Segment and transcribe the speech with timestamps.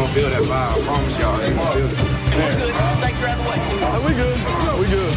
[0.00, 0.72] gonna feel that vibe.
[0.72, 1.36] I promise y'all.
[1.38, 1.98] They gonna feel it.
[3.00, 3.58] Snakes are out of the way.
[4.06, 4.38] we good.
[4.80, 5.14] we good.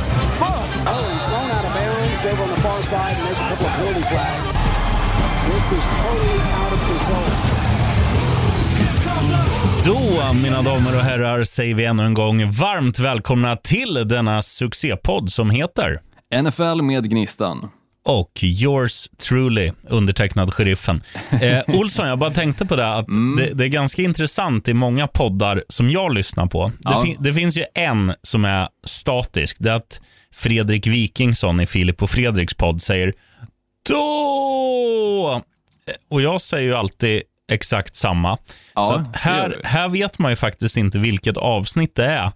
[0.86, 3.66] Oh, he's thrown out of bounds over on the far side, and there's a couple
[3.66, 4.48] of penalty flags.
[5.48, 7.30] This is totally out of control.
[9.86, 15.30] Då, mina damer och herrar, säger vi ännu en gång varmt välkomna till denna succépodd
[15.30, 16.00] som heter
[16.42, 17.70] NFL med Gnistan.
[18.06, 21.04] Och yours truly, undertecknad sheriffen.
[21.42, 23.06] Eh, Olsson, jag bara tänkte på det att
[23.38, 26.68] det, det är ganska intressant i många poddar som jag lyssnar på.
[26.68, 27.02] Det, Ja.
[27.04, 29.58] fin- det finns ju en som är statisk.
[29.60, 30.02] Det är att
[30.34, 33.14] Fredrik Wikingsson i Filip och Fredriks podd säger
[33.90, 35.42] då!
[35.88, 38.38] Eh, Och jag säger ju alltid exakt samma.
[38.76, 42.32] Ja, Så det här, här vet man ju faktiskt inte vilket avsnitt det är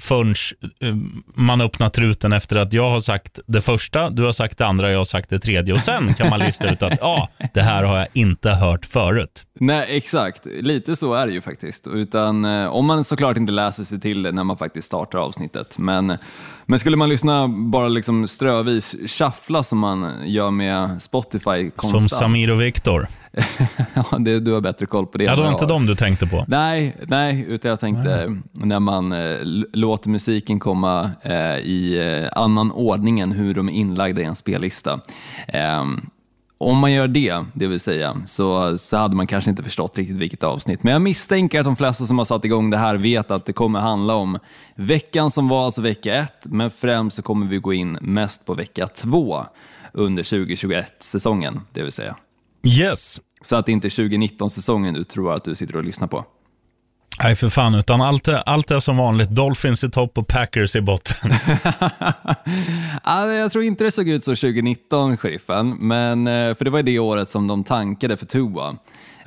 [0.00, 0.34] förrän
[0.80, 0.94] eh,
[1.34, 4.90] man öppnar truten efter att jag har sagt det första, du har sagt det andra,
[4.90, 5.74] jag har sagt det tredje.
[5.74, 9.44] Och sen kan man lista ut att ja, det här har jag inte hört förut.
[9.60, 10.46] Nej, exakt.
[10.46, 11.86] Lite så är det ju faktiskt.
[11.86, 15.78] Utan, eh, om man såklart inte läser sig till det när man faktiskt startar avsnittet.
[15.78, 16.18] Men,
[16.66, 22.10] men skulle man lyssna bara liksom strövis shuffla som man gör med Spotify konstant.
[22.10, 23.08] Som Samir och Viktor.
[23.94, 26.26] ja, det, du har bättre koll på det Ja, det var inte dem du tänkte
[26.26, 26.44] på.
[26.48, 29.36] Nej, nej, utan jag tänkte när man eh,
[29.72, 34.36] låter musiken komma eh, i eh, annan ordning än hur de är inlagda i en
[34.36, 35.00] spellista.
[35.48, 36.00] Ehm,
[36.60, 40.16] om man gör det, det vill säga, så, så hade man kanske inte förstått riktigt
[40.16, 40.82] vilket avsnitt.
[40.82, 43.52] Men jag misstänker att de flesta som har satt igång det här vet att det
[43.52, 44.38] kommer handla om
[44.74, 48.54] veckan som var, alltså vecka ett, men främst så kommer vi gå in mest på
[48.54, 49.44] vecka två
[49.92, 52.16] under 2021-säsongen, det vill säga.
[52.80, 53.20] Yes.
[53.40, 56.24] Så att det inte är 2019-säsongen du tror att du sitter och lyssnar på.
[57.22, 59.30] Nej, för fan, utan allt är, allt är som vanligt.
[59.30, 61.30] Dolphins i topp och Packers i botten.
[63.04, 66.78] Ja, jag tror inte det såg ut så 2019, sheriffen, men, eh, för det var
[66.78, 68.76] ju det året som de tankade för Tua.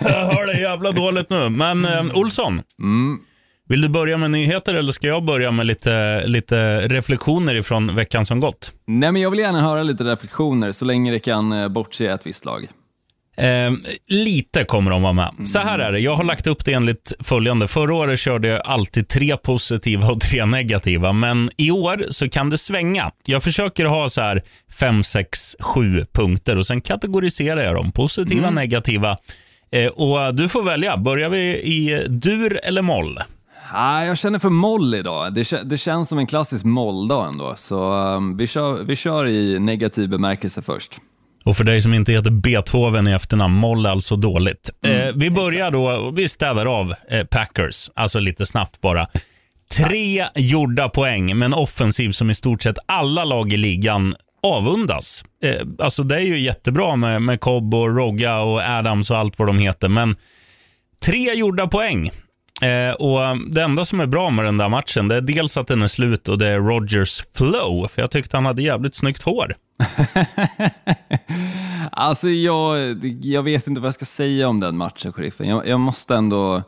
[0.00, 1.48] Jag hör det jävla dåligt nu.
[1.48, 2.62] Men eh, Olsson,
[3.68, 8.26] vill du börja med nyheter eller ska jag börja med lite, lite reflektioner ifrån veckan
[8.26, 8.72] som gått?
[8.86, 12.26] Nej, men jag vill gärna höra lite reflektioner så länge det kan eh, bortse ett
[12.26, 12.68] visst lag.
[13.36, 13.72] Eh,
[14.08, 15.30] lite kommer de vara med.
[15.44, 17.68] Så här är det, jag har lagt upp det enligt följande.
[17.68, 22.50] Förra året körde jag alltid tre positiva och tre negativa, men i år så kan
[22.50, 23.10] det svänga.
[23.26, 24.42] Jag försöker ha så här
[24.78, 27.92] fem, sex, sju punkter och sen kategoriserar jag dem.
[27.92, 29.16] Positiva, negativa.
[29.72, 30.96] Eh, och Du får välja.
[30.96, 33.18] Börjar vi i dur eller moll?
[33.74, 35.34] Ah, jag känner för moll idag.
[35.34, 39.58] Det, det känns som en klassisk molldag ändå, så eh, vi, kör, vi kör i
[39.58, 41.00] negativ bemärkelse först.
[41.44, 44.70] Och för dig som inte heter Beethoven i efternamn, moll alltså dåligt.
[44.84, 49.06] eh, vi börjar då, vi städar av eh, Packers, alltså lite snabbt bara.
[49.76, 55.24] Tre gjorda poäng, men offensiv som i stort sett alla lag i ligan avundas.
[55.44, 59.38] Eh, alltså det är ju jättebra med, med Cobb och Rogga och Adams och allt
[59.38, 60.16] vad de heter, men
[61.02, 62.10] tre gjorda poäng.
[62.62, 65.66] Eh, och Det enda som är bra med den där matchen, det är dels att
[65.66, 69.22] den är slut och det är Rogers flow, för jag tyckte han hade jävligt snyggt
[69.22, 69.54] hår.
[71.92, 72.78] Alltså, jag,
[73.22, 75.48] jag vet inte vad jag ska säga om den matchen, sheriffen.
[75.48, 76.62] Jag, jag måste ändå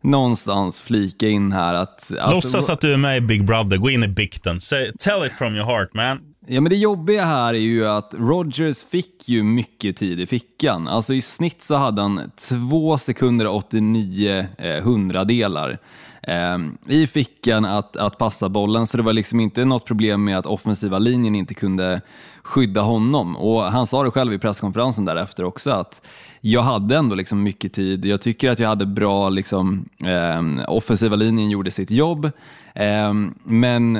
[0.00, 2.12] någonstans flika in här att...
[2.20, 3.76] Alltså, Låtsas att du är med i Big Brother.
[3.76, 4.60] Gå in i bikten.
[4.60, 6.18] Say, tell it from your heart, man.
[6.50, 10.88] Ja, men det jobbiga här är ju att Rogers fick ju mycket tid i fickan.
[10.88, 15.78] Alltså i snitt så hade han 2 sekunder och 89 eh, hundradelar
[16.22, 20.38] eh, i fickan att, att passa bollen, så det var liksom inte något problem med
[20.38, 22.00] att offensiva linjen inte kunde
[22.42, 23.36] skydda honom.
[23.36, 26.06] Och han sa det själv i presskonferensen därefter också att
[26.40, 28.04] jag hade ändå liksom mycket tid.
[28.04, 32.30] Jag tycker att jag hade bra, liksom, eh, offensiva linjen gjorde sitt jobb,
[32.74, 33.14] eh,
[33.44, 33.98] men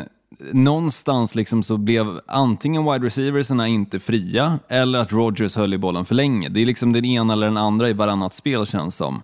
[0.53, 6.05] någonstans liksom så blev antingen wide receiversarna inte fria eller att Rogers höll i bollen
[6.05, 6.49] för länge.
[6.49, 9.23] Det är liksom den ena eller den andra i varannat spel känns som.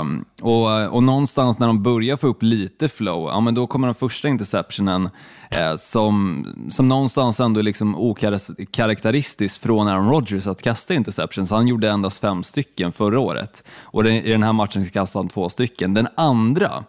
[0.00, 3.88] Um, och, och någonstans när de börjar få upp lite flow, ja men då kommer
[3.88, 5.10] den första interceptionen
[5.56, 11.50] eh, som, som någonstans ändå är liksom okaraktäristisk från Aaron Rodgers att kasta interceptions.
[11.50, 15.28] Han gjorde endast fem stycken förra året och den, i den här matchen kastade han
[15.28, 15.94] två stycken.
[15.94, 16.84] Den andra,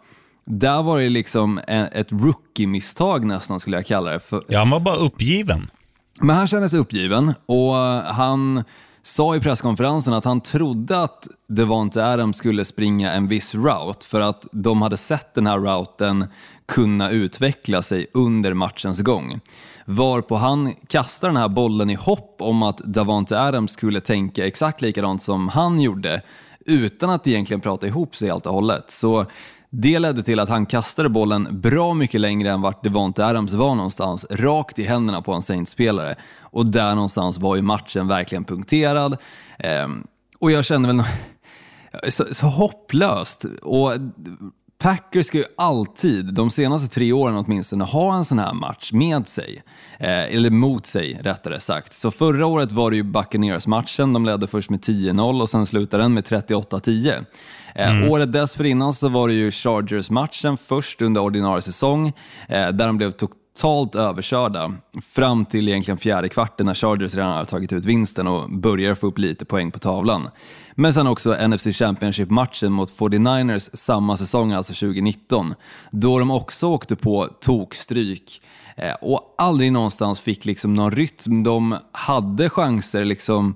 [0.46, 1.58] där var det liksom
[1.92, 4.20] ett rookie-misstag nästan skulle jag kalla det.
[4.20, 5.70] För, Ja, han var bara uppgiven.
[6.20, 7.74] men han kände sig uppgiven och
[8.16, 8.64] han
[9.06, 14.22] sa i presskonferensen att han trodde att Devonte Adams skulle springa en viss route för
[14.22, 16.28] att de hade sett den här routen
[16.66, 19.40] kunna utveckla sig under matchens gång.
[19.86, 24.82] Varpå han kastar den här bollen i hopp om att Davante Adams skulle tänka exakt
[24.82, 26.22] likadant som han gjorde
[26.66, 28.92] utan att egentligen prata ihop sig helt och hållet.
[28.92, 29.26] Så
[29.76, 33.76] det ledde till att han kastade bollen bra mycket längre än vart Devonte Adams var
[33.76, 36.16] någonstans, rakt i händerna på en Saints-spelare.
[36.40, 39.18] Och där någonstans var ju matchen verkligen punkterad.
[39.60, 40.08] Ehm,
[40.40, 41.04] och jag kände väl,
[42.12, 43.46] så, så hopplöst.
[43.62, 43.92] Och
[44.84, 49.28] Packers ska ju alltid, de senaste tre åren åtminstone, ha en sån här match med
[49.28, 49.64] sig.
[50.00, 51.94] Eh, eller mot sig, rättare sagt.
[51.94, 56.04] Så förra året var det ju Buccaneers-matchen, de ledde först med 10-0 och sen slutade
[56.04, 57.26] den med 38-10.
[57.76, 62.08] Eh, Året dessförinnan så var det ju Chargers-matchen först under ordinarie säsong,
[62.48, 64.74] eh, där de blev totalt överkörda
[65.14, 69.08] fram till egentligen fjärde kvarten när Chargers redan har tagit ut vinsten och börjar få
[69.08, 70.30] upp lite poäng på tavlan.
[70.76, 75.56] Men sen också NFC Championship-matchen mot 49ers samma säsong, alltså 2019,
[75.92, 78.42] då de också åkte på tokstryk
[78.78, 81.44] eh, och aldrig någonstans fick liksom någon rytm.
[81.44, 83.56] De hade chanser liksom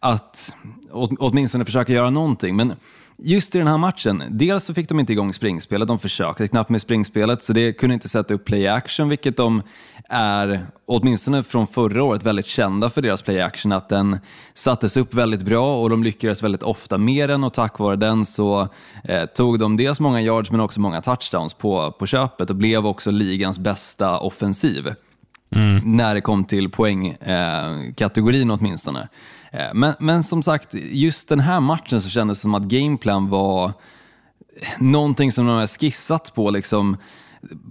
[0.00, 0.54] att
[0.92, 2.72] åt, åtminstone försöka göra någonting, men
[3.18, 6.70] Just i den här matchen, dels så fick de inte igång springspelet, de försökte knappt
[6.70, 9.62] med springspelet, så det kunde inte sätta upp play action, vilket de
[10.08, 14.18] är, åtminstone från förra året, väldigt kända för deras play action, att den
[14.54, 18.24] sattes upp väldigt bra och de lyckades väldigt ofta med den och tack vare den
[18.24, 18.68] så
[19.04, 22.86] eh, tog de dels många yards men också många touchdowns på, på köpet och blev
[22.86, 24.94] också ligans bästa offensiv.
[25.50, 25.96] Mm.
[25.96, 29.08] När det kom till poängkategorin eh, åtminstone.
[29.52, 33.28] Eh, men, men som sagt, just den här matchen så kändes det som att gameplan
[33.28, 33.72] var
[34.78, 36.96] någonting som de har skissat på liksom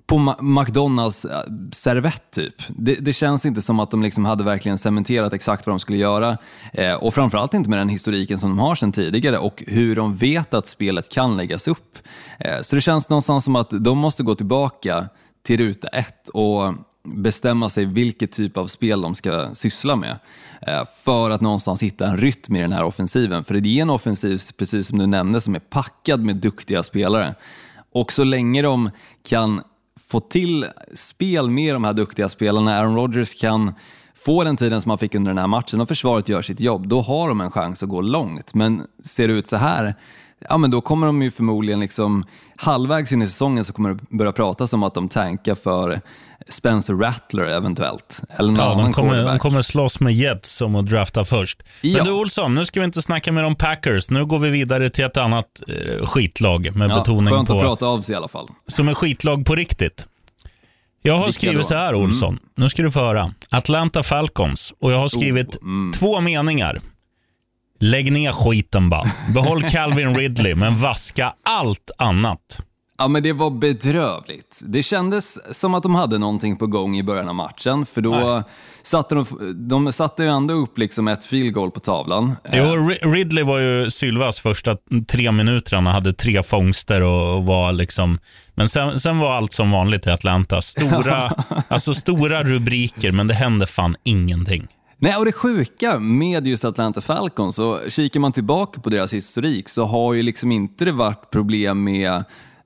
[0.06, 2.56] på McDonalds-servett eh, typ.
[2.70, 5.98] Det, det, känns inte som att de liksom hade verkligen cementerat exakt vad de skulle
[5.98, 6.38] göra
[6.74, 10.16] eh, och framförallt inte med den historiken som de har sedan tidigare och hur de
[10.16, 11.98] vet att spelet kan läggas upp.
[12.40, 15.10] Eh, så det känns någonstans som att de måste gå tillbaka
[15.44, 16.74] till ruta ett och
[17.06, 20.20] bestämma sig vilket typ av spel de ska syssla med.
[20.62, 23.44] Eh, för att någonstans hitta en rytm i den här offensiven.
[23.44, 27.36] För det är en offensiv, precis som du nämnde, som är packad med duktiga spelare.
[27.92, 28.90] Och så länge de
[29.30, 29.62] kan
[30.08, 33.74] få till spel med de här duktiga spelarna, Aaron Rodgers kan
[34.16, 36.88] få den tiden som han fick under den här matchen och försvaret gör sitt jobb,
[36.88, 38.54] då har de en chans att gå långt.
[38.54, 39.96] Men ser det ut så här,
[40.50, 42.26] ja men då kommer de ju förmodligen liksom
[42.56, 46.02] halvvägs in i säsongen så kommer det börja pratas om att de tankar för
[46.50, 48.22] Spencer Rattler eventuellt.
[48.30, 51.64] Eller någon ja, annan de kommer, de kommer slåss med Jets om att drafta först.
[51.82, 51.98] Ja.
[51.98, 54.10] Men du Olsson, nu ska vi inte snacka mer om Packers.
[54.10, 57.58] Nu går vi vidare till ett annat eh, skitlag med ja, betoning skönt på...
[57.58, 58.48] att prata av sig i alla fall.
[58.68, 60.08] Som är skitlag på riktigt.
[61.02, 61.64] Jag har Vilka skrivit då?
[61.64, 62.30] så här, Olsson.
[62.30, 62.44] Mm.
[62.56, 63.34] Nu ska du få höra.
[63.50, 64.74] Atlanta Falcons.
[64.80, 65.92] Och jag har skrivit oh, mm.
[65.92, 66.82] två meningar.
[67.80, 69.12] Lägg ner skiten bara.
[69.34, 72.62] Behåll Calvin Ridley, men vaska allt annat.
[72.98, 74.60] Ja, men det var bedrövligt.
[74.62, 78.44] Det kändes som att de hade någonting på gång i början av matchen, för då
[78.84, 79.26] satte de,
[79.70, 82.36] de satte ju ändå upp liksom ett field goal på tavlan.
[82.52, 85.76] Jo, Ridley var ju Sylvas första tre minuter.
[85.76, 88.20] Han hade tre fångster och var liksom...
[88.54, 90.62] Men sen, sen var allt som vanligt i Atlanta.
[90.62, 91.32] Stora,
[91.68, 94.68] alltså stora rubriker, men det hände fan ingenting.
[94.98, 99.70] Nej, och det sjuka med just Atlanta Falcons, så kikar man tillbaka på deras historik
[99.70, 102.24] så har ju liksom inte det varit problem med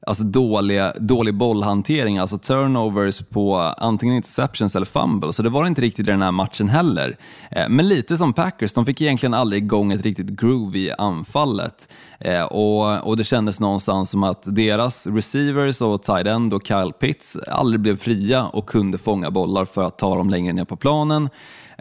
[0.07, 5.81] alltså dåliga, dålig bollhantering, alltså turnovers på antingen interceptions eller fumble, så det var inte
[5.81, 7.17] riktigt i den här matchen heller.
[7.51, 11.89] Eh, men lite som Packers, de fick egentligen aldrig igång ett riktigt groove i anfallet.
[12.19, 16.93] Eh, och, och det kändes någonstans som att deras receivers och tight end och Kyle
[16.99, 20.75] Pitts aldrig blev fria och kunde fånga bollar för att ta dem längre ner på
[20.75, 21.29] planen.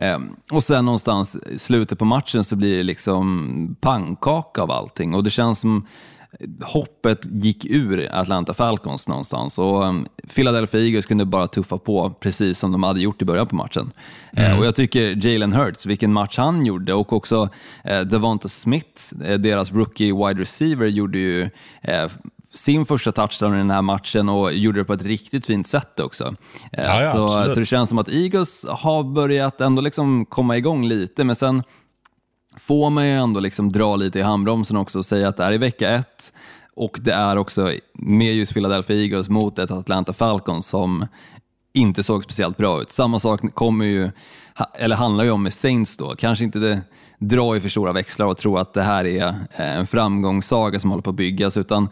[0.00, 5.14] Um, och sen någonstans i slutet på matchen så blir det liksom pannkaka av allting
[5.14, 5.86] och det känns som
[6.62, 12.58] hoppet gick ur Atlanta Falcons någonstans och um, Philadelphia Eagles kunde bara tuffa på precis
[12.58, 13.92] som de hade gjort i början på matchen.
[14.32, 14.58] Eh, mm.
[14.58, 17.48] Och jag tycker Jalen Hurts, vilken match han gjorde och också
[17.90, 21.50] uh, Devonta Smith, uh, deras rookie wide receiver, gjorde ju
[22.54, 26.00] sin första touchdown i den här matchen och gjorde det på ett riktigt fint sätt
[26.00, 26.34] också.
[26.72, 30.84] Ja, ja, så, så, det känns som att Eagles har börjat ändå liksom komma igång
[30.84, 31.62] lite, men sen
[32.56, 35.52] får man ju ändå liksom dra lite i handbromsen också och säga att det här
[35.52, 36.32] är vecka ett
[36.76, 41.06] och det är också med just Philadelphia Eagles mot ett Atlanta Falcons som
[41.74, 42.90] inte såg speciellt bra ut.
[42.90, 44.10] Samma sak kommer ju,
[44.74, 46.16] eller handlar ju om med Saints då.
[46.16, 46.80] Kanske inte det,
[47.18, 50.90] dra i för stora växlar och tro att det här är eh, en framgångssaga som
[50.90, 51.88] håller på att byggas, utan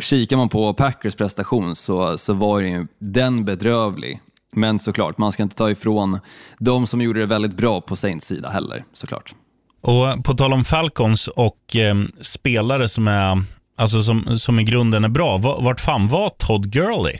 [0.00, 4.20] kikar man på Packers prestation så, så var ju den bedrövlig.
[4.52, 6.20] Men såklart, man ska inte ta ifrån
[6.58, 9.34] de som gjorde det väldigt bra på Saints sida heller, såklart.
[9.80, 13.42] Och På tal om Falcons och eh, spelare som, är,
[13.76, 17.18] alltså som, som i grunden är bra, vart fan var Todd Gurley?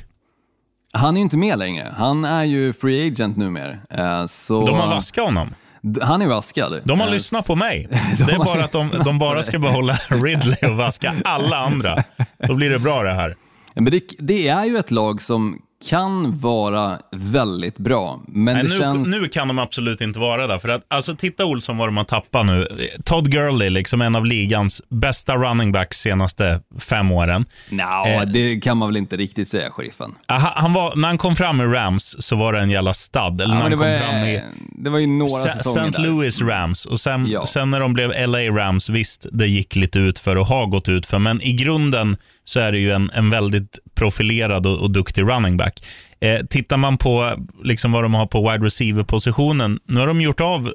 [0.93, 1.95] Han är ju inte med längre.
[1.99, 3.77] Han är ju free agent numera.
[3.91, 4.67] Eh, så...
[4.67, 5.55] De har vaskat honom.
[6.03, 6.81] Han är vaskad.
[6.85, 7.89] De har uh, lyssnat på mig.
[8.19, 12.05] de det är bara att de, de bara ska behålla Ridley och vaska alla andra.
[12.39, 13.37] Då blir det bra det här.
[13.75, 18.21] Men det, det, är ju ett lag som kan vara väldigt bra.
[18.29, 19.09] Men Nej, det nu, känns...
[19.09, 20.59] nu kan de absolut inte vara där.
[20.59, 22.67] För att, alltså, titta Olsson vad de har tappat nu.
[23.05, 27.45] Todd Gurley, liksom en av ligans bästa running backs senaste fem åren.
[27.71, 28.23] Nja, Eh.
[28.23, 30.15] det kan man väl inte riktigt säga, sheriffen.
[30.27, 33.41] Han, han var, när han kom fram i Rams så var det en jävla stad.
[33.41, 34.43] Eller Ja, när han det, kom var, fram i
[34.79, 36.03] det var ju några Sa- säsonger St.
[36.03, 37.47] Louis Rams och sen, Ja.
[37.47, 40.89] sen när de blev LA Rams, visst det gick lite ut för och har gått
[40.89, 44.91] ut för, men i grunden så är det ju en, en väldigt profilerad och, och
[44.91, 45.85] duktig running back.
[46.21, 47.33] Eh, tittar man på
[47.65, 50.73] liksom vad de har på wide receiver-positionen, nu har de gjort, av,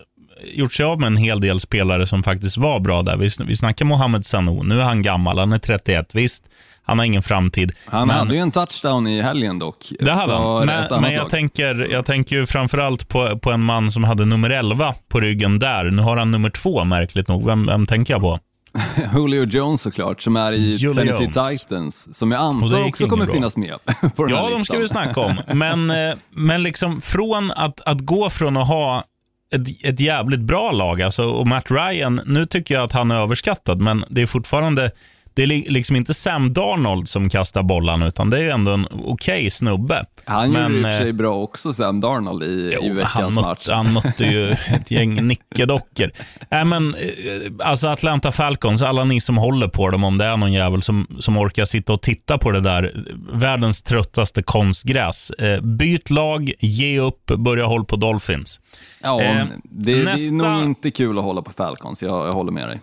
[0.54, 3.18] gjort sig av med en hel del spelare som faktiskt var bra där.
[3.18, 6.44] Vi, vi snackar Mohamed Sanu, nu är han gammal, han är 31, visst,
[6.84, 7.72] han har ingen framtid.
[7.86, 9.86] Han men- hade ju en touchdown i helgen dock.
[10.00, 10.66] det hade han.
[10.66, 11.30] Men, men jag, lag.
[11.30, 15.60] tänker, jag tänker ju framförallt på, på en man som hade nummer 11 på ryggen
[15.60, 15.92] där.
[15.92, 17.46] Nu har han nummer 2, märkligt nog.
[17.46, 18.40] Vem, vem tänker jag på?
[19.16, 21.62] Julio Jones såklart, som är i Julio Tennessee Jones.
[21.62, 23.34] Titans, som jag antar också kommer bra.
[23.34, 23.76] finnas med
[24.16, 24.66] på den här Ja, de listan.
[24.66, 25.38] ska vi snacka om.
[25.58, 29.04] Men, eh, men liksom från att, att gå från att ha
[29.52, 33.16] ett, ett jävligt bra lag, alltså, och Matt Ryan, nu tycker jag att han är
[33.16, 34.92] överskattad, men det är fortfarande
[35.40, 38.72] det är li- liksom inte Sam Darnold som kastar bollen, utan det är ju ändå
[38.72, 40.06] en okej snubbe.
[40.26, 42.96] Han men, gjorde i och eh, sig bra också, Sam Darnold, i, i Jo, han,
[42.96, 43.68] veckans mötte, match.
[43.72, 46.12] han mötte ju ett gäng nickedockor.
[46.52, 50.38] Nej, men, eh, alltså Atlanta Falcons, alla ni som håller på dem, om det är
[50.38, 52.92] någon jävel som, som orkar sitta och titta på det där,
[53.34, 55.30] världens tröttaste konstgräs.
[55.30, 58.60] Eh, byt lag, ge upp, börja hålla på Dolphins.
[59.04, 62.34] Ja, Eh, det, det är nästa- nog inte kul att hålla på Falcons, jag, jag
[62.34, 62.80] håller med dig.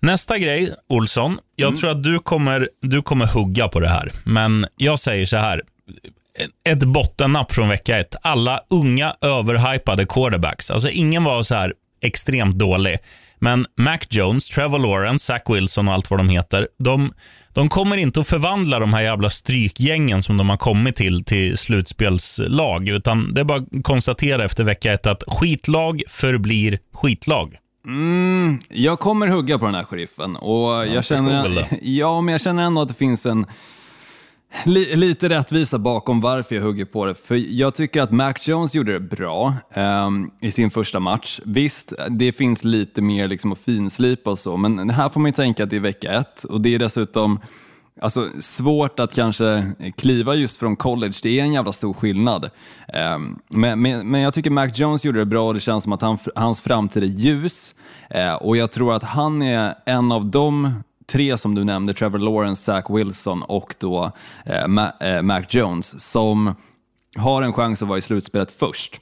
[0.00, 1.38] Nästa grej, Olsson.
[1.56, 5.36] Jag tror att du kommer, du kommer hugga på det här, men jag säger så
[5.36, 5.62] här.
[6.68, 8.16] Ett bottennapp från vecka ett.
[8.22, 10.70] Alla unga, överhypade quarterbacks.
[10.70, 12.98] Alltså ingen var så här extremt dålig.
[13.38, 17.12] Men Mac Jones, Trevor Lawrence, Zach Wilson och allt vad de heter, de,
[17.52, 21.58] de kommer inte att förvandla de här jävla strykgängen som de har kommit till, till
[21.58, 22.88] slutspelslag.
[22.88, 27.56] Utan det är bara att konstatera efter vecka ett att skitlag förblir skitlag.
[28.68, 32.62] Jag kommer hugga på den här sheriffen och jag, väl känner, ja, men jag känner
[32.62, 33.46] ändå att det finns en
[34.64, 37.14] li, lite rättvisa bakom varför jag hugger på det.
[37.14, 41.40] För jag tycker att Mac Jones gjorde det bra ehm, i sin första match.
[41.44, 45.32] Visst, det finns lite mer liksom att finslipa och så, men här får man ju
[45.32, 47.40] tänka att det är vecka ett och det är dessutom
[48.00, 52.50] Alltså svårt att kanske kliva just från college, det är en jävla stor skillnad.
[52.88, 55.92] Ehm, men, men, men jag tycker Mac Jones gjorde det bra och det känns som
[55.92, 57.74] att han, hans framtid är ljus.
[58.10, 62.18] Eh, och jag tror att han är en av de tre som du nämnde, Trevor
[62.18, 64.12] Lawrence, Zach Wilson och då
[64.44, 66.54] eh, Ma- eh, Mac Jones, som
[67.16, 69.00] har en chans att vara i slutspelet först.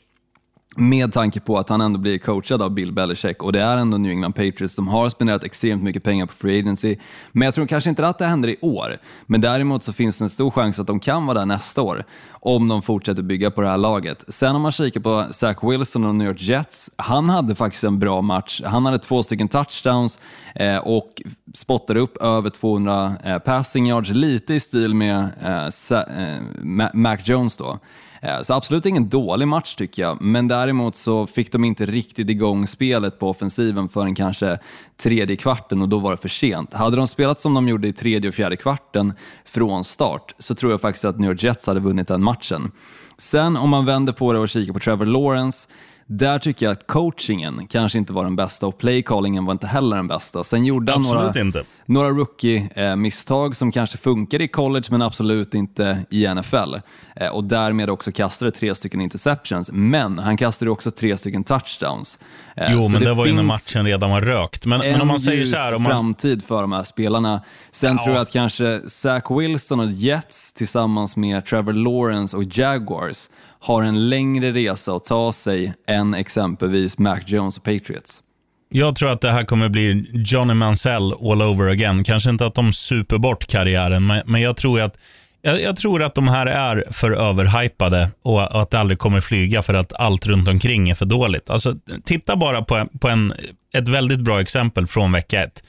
[0.79, 3.99] Med tanke på att han ändå blir coachad av Bill Belichick och det är ändå
[3.99, 6.97] New England Patriots som har spenderat extremt mycket pengar på free agency.
[7.33, 8.99] Men jag tror kanske inte att det händer i år.
[9.27, 12.05] Men däremot så finns det en stor chans att de kan vara där nästa år
[12.31, 14.25] om de fortsätter bygga på det här laget.
[14.29, 17.99] Sen om man kikar på Zach Wilson och New York Jets, han hade faktiskt en
[17.99, 18.63] bra match.
[18.65, 20.19] Han hade två stycken touchdowns
[20.55, 21.23] eh, och
[21.55, 27.79] spottade upp över 200 eh, passing yards, lite i stil med eh, Mac Jones då.
[28.27, 32.31] Eh, så absolut ingen dålig match tycker jag, men däremot så fick de inte riktigt
[32.31, 34.59] igång spelet på offensiven förrän kanske
[34.97, 36.75] tredje kvarten och då var det för sent.
[36.75, 39.13] Hade de spelat som de gjorde i tredje och fjärde kvarten
[39.45, 42.71] från start så tror jag faktiskt att New York Jets hade vunnit den matchen.
[43.19, 45.69] Sen om man vänder på det och kikar på Trevor Lawrence,
[46.09, 49.97] där tycker jag att coachingen kanske inte var den bästa och playcallingen var inte heller
[49.97, 50.45] den bästa.
[50.45, 51.65] Sen gjorde han Absolut några, inte.
[51.87, 56.75] några rookie-misstag som kanske funkar i college men absolut inte i NFL.
[57.17, 62.19] Eh, Och därmed också kastade tre stycken interceptions, men han kastade också tre stycken touchdowns.
[62.57, 64.67] Eh, Jo, så men det, var ju när matchen redan var rökt.
[64.67, 67.43] Men, men en om man säger så här, om man, framtid för de här spelarna.
[67.71, 68.03] Sen Ja.
[68.05, 73.29] tror jag att kanske Zach Wilson och Jets tillsammans med Trevor Lawrence och Jaguars
[73.67, 78.23] har en längre resa att ta sig än exempelvis Mac Jones och Patriots.
[78.69, 82.05] Jag tror att det här kommer bli Johnny Mansell all over again.
[82.05, 84.99] Kanske inte att de super bort karriären, men, men jag, tror att,
[85.43, 89.63] jag, jag tror att de här är för överhypade och att det aldrig kommer flyga
[89.63, 91.51] för att allt runt omkring är för dåligt.
[91.51, 93.33] Alltså, titta bara på, på en,
[93.75, 95.63] ett väldigt bra exempel från vecka ett.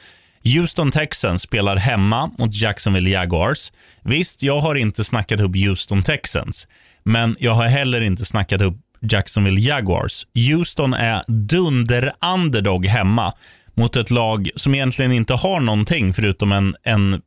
[0.55, 3.71] Houston Texans spelar hemma mot Jacksonville Jaguars.
[4.03, 6.67] Visst, jag har inte snackat upp Houston Texans,
[7.03, 10.27] men jag har heller inte snackat upp Jacksonville Jaguars.
[10.49, 13.33] Houston är dunder-underdog hemma
[13.73, 17.21] mot ett lag som egentligen inte har någonting förutom en, en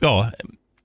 [0.00, 0.30] ja,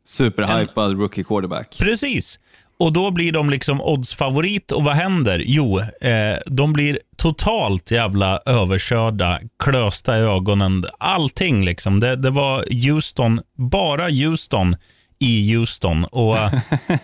[0.05, 1.77] Superhypad rookie quarterback.
[1.79, 2.39] Precis.
[2.81, 5.43] Och då blir de liksom oddsfavorit och vad händer?
[5.45, 10.85] Jo, eh, de blir totalt jävla överkörda, klösta i ögonen.
[10.97, 11.99] Allting liksom.
[11.99, 14.75] Det, det var Houston, bara Houston
[15.19, 16.05] i Houston.
[16.05, 16.53] Och eh,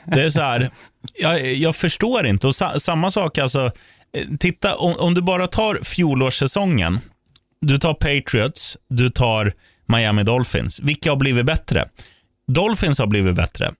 [0.05, 0.69] det är så här,
[1.19, 2.47] jag, jag förstår inte.
[2.47, 3.71] Och sa, samma sak, alltså,
[4.13, 6.99] eh, titta om, om du bara tar fjolårssäsongen.
[7.61, 9.53] Du tar Patriots, du tar
[9.85, 10.79] Miami Dolphins.
[10.79, 11.85] Vilka har blivit bättre?
[12.47, 13.73] Dolphins har blivit bättre.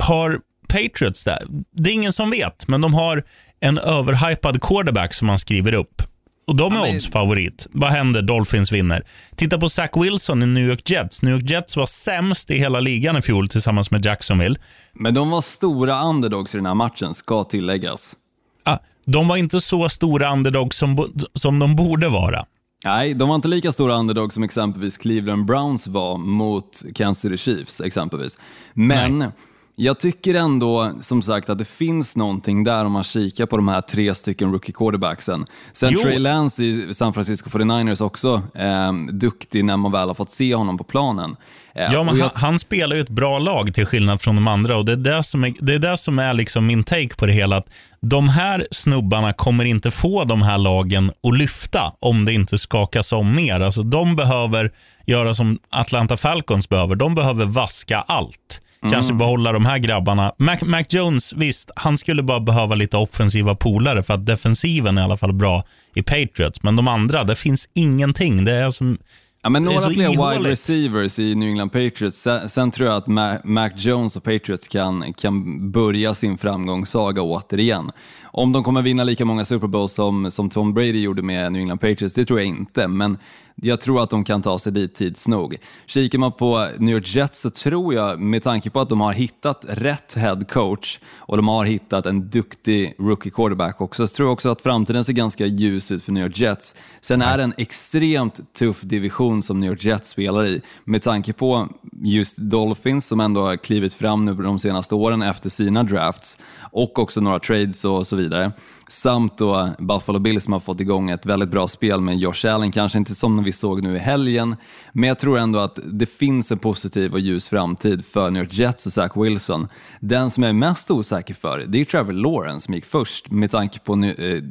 [0.00, 0.40] Har
[0.74, 1.46] Patriots det?
[1.72, 3.24] Det är ingen som vet, men de har
[3.60, 6.02] en överhypad quarterback som man skriver upp.
[6.46, 7.66] Och de är Ja, men- odds-favorit.
[7.70, 8.22] Vad händer?
[8.22, 9.02] Dolphins vinner.
[9.36, 11.22] Titta på Zach Wilson i New York Jets.
[11.22, 14.56] New York Jets var sämst i hela ligan i fjol tillsammans med Jacksonville.
[14.92, 18.16] Men de var stora underdogs i den här matchen, ska tilläggas.
[18.64, 22.44] Ah, de var inte så stora underdogs som, som de borde vara.
[22.84, 27.36] Nej, de var inte lika stora underdogs som exempelvis Cleveland Browns var mot Kansas City
[27.38, 28.38] Chiefs exempelvis.
[28.74, 29.32] Men
[29.76, 33.68] jag tycker ändå som sagt att det finns någonting där om man kikar på de
[33.68, 35.46] här tre stycken rookie quarterbacksen.
[35.72, 36.00] Sen Jo.
[36.02, 40.54] Trey Lance i San Francisco 49ers också eh, duktig när man väl har fått se
[40.54, 41.36] honom på planen.
[41.74, 44.48] Eh, Ja, men jag- han, han spelar ju ett bra lag till skillnad från de
[44.48, 47.14] andra och det är det som är, det är, det som är liksom min take
[47.18, 47.56] på det hela.
[47.56, 47.68] Att
[48.00, 53.12] de här snubbarna kommer inte få de här lagen att lyfta om det inte skakas
[53.12, 53.60] om mer.
[53.60, 54.70] Alltså, de behöver
[55.06, 56.94] göra som Atlanta Falcons behöver.
[56.96, 58.60] De behöver vaska allt.
[58.90, 60.32] Kanske behålla de här grabbarna.
[60.38, 65.02] Mac, Mac Jones, visst, han skulle bara behöva lite offensiva polare för att defensiven är
[65.02, 65.64] i alla fall bra
[65.94, 66.62] i Patriots.
[66.62, 68.44] Men de andra, det finns ingenting.
[68.44, 68.98] Det är som...
[69.42, 72.18] Ja, men några fler wide receivers i New England Patriots.
[72.18, 77.22] Sen, sen tror jag att Ma- Mac Jones och Patriots kan, kan börja sin framgångssaga
[77.22, 77.90] återigen.
[78.24, 81.60] Om de kommer vinna lika många Super Bowls som, som Tom Brady gjorde med New
[81.60, 82.88] England Patriots, det tror jag inte.
[82.88, 83.18] Men
[83.56, 85.56] jag tror att de kan ta sig dit tids nog.
[85.86, 89.12] Kikar man på New York Jets så tror jag, med tanke på att de har
[89.12, 94.26] hittat rätt head coach och de har hittat en duktig rookie quarterback också, så tror
[94.26, 96.74] jag också att framtiden ser ganska ljus ut för New York Jets.
[97.00, 101.32] Sen är det en extremt tuff division som New York Jets spelar i, med tanke
[101.32, 101.68] på
[102.02, 106.38] just Dolphins som ändå har klivit fram nu de senaste åren efter sina drafts
[106.72, 108.52] och också några trades och så vidare.
[108.94, 112.72] Samt då Buffalo Bills som har fått igång ett väldigt bra spel med Josh Allen,
[112.72, 114.56] kanske inte som vi såg nu i helgen,
[114.92, 118.54] men jag tror ändå att det finns en positiv och ljus framtid för New York
[118.54, 119.68] Jets och Zach Wilson.
[120.00, 123.50] Den som jag är mest osäker för, det är Trevor Lawrence som gick först med
[123.50, 124.42] tanke på nu, eh,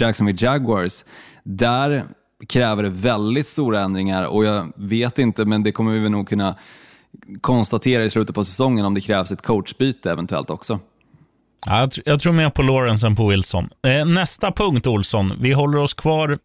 [0.00, 1.04] Jacksonville Jaguars.
[1.44, 2.04] Där
[2.48, 6.28] kräver det väldigt stora ändringar och jag vet inte, men det kommer vi väl nog
[6.28, 6.54] kunna
[7.40, 10.80] konstatera i slutet på säsongen om det krävs ett coachbyte eventuellt också.
[11.66, 13.68] Ja, jag, tr- jag tror mer på Lawrence än på Wilson.
[13.86, 15.32] Eh, nästa punkt, Olsson.
[15.40, 16.36] Vi håller oss kvar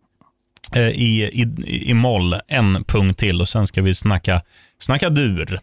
[0.76, 4.42] eh, i, i, i moll en punkt till och sen ska vi snacka,
[4.80, 5.60] snacka dur.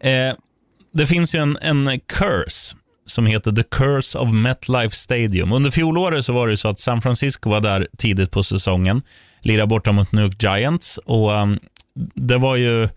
[0.00, 0.34] Eh,
[0.94, 5.52] det finns ju en, en curse som heter The Curse of MetLife Stadium.
[5.52, 9.02] Under fjolåret så var det så att San Francisco var där tidigt på säsongen,
[9.42, 11.58] lirade borta mot New York Giants och um,
[12.14, 12.88] det var ju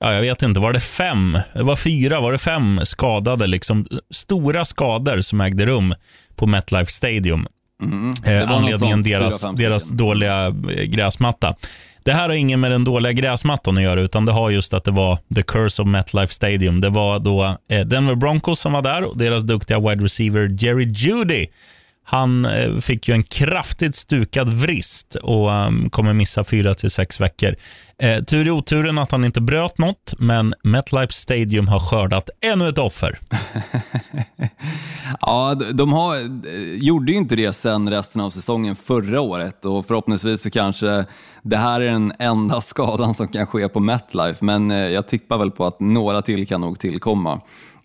[0.00, 3.86] ja, jag vet inte, var det fem, det var fyra, var det fem skadade, liksom
[4.10, 5.94] stora skador som ägde rum
[6.36, 7.46] på MetLife Stadium.
[8.24, 11.54] Det Eh, anledningen deras, deras dåliga eh, gräsmatta.
[12.02, 14.84] Det här har ingen med den dåliga gräsmattan att göra, utan det har just att
[14.84, 16.80] det var the curse of MetLife Stadium.
[16.80, 20.84] Det var då eh, Denver Broncos som var där och deras duktiga wide receiver Jerry
[20.84, 21.46] Judy.
[22.04, 22.48] Han
[22.80, 27.54] fick ju en kraftigt stukad vrist och um, kommer missa fyra till sex veckor.
[28.02, 32.68] Eh, tur i oturen att han inte bröt något, men MetLife Stadium har skördat ännu
[32.68, 33.18] ett offer.
[35.20, 39.86] Ja, de- har, eh, gjorde ju inte det sen resten av säsongen förra året och
[39.86, 41.04] förhoppningsvis så kanske
[41.42, 45.38] det här är den enda skadan som kan ske på MetLife, men eh, jag tippar
[45.38, 47.40] väl på att några till kan nog tillkomma.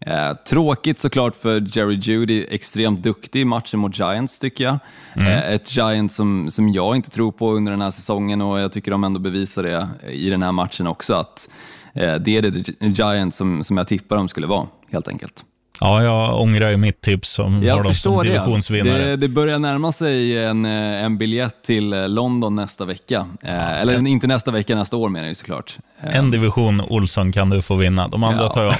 [0.06, 4.78] Eh, tråkigt såklart för Jerry Judy, extremt duktig i matchen mot Giants tycker jag.
[5.15, 8.72] Eh, ett Giants som, som jag inte tror på under den här säsongen och jag
[8.72, 11.50] tycker de ändå bevisar det i den här matchen också, att
[11.94, 15.46] eh, det är det Giants som, som jag tippar de skulle vara, helt enkelt.
[15.79, 18.29] Ja, jag ångrar ju mitt tips som Jag har dem som förstår det.
[18.29, 19.03] divisionsvinnare.
[19.05, 19.15] det.
[19.15, 23.27] Det börjar närma sig en, eh, en biljett till eh, London nästa vecka.
[23.43, 25.77] Eh, eller inte nästa vecka, nästa år menar jag såklart.
[26.03, 28.07] Eh, En division Olsson kan du få vinna.
[28.07, 28.49] De andra Ja.
[28.49, 28.75] tar jag.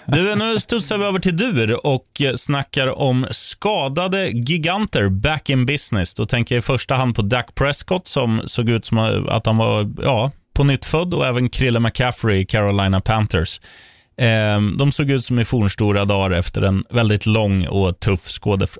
[0.06, 5.66] Du, nu studsar vi över till dur och eh, snackar om skadade giganter back in
[5.66, 6.14] business.
[6.14, 8.98] Då tänker jag i första hand på Dak Prescott som såg ut som
[9.28, 13.60] att han var ja, på nytt född och även Krille McCaffrey i Carolina Panthers.
[14.20, 18.28] Eh, De såg ut som i fornstora dagar efter en väldigt lång och tuff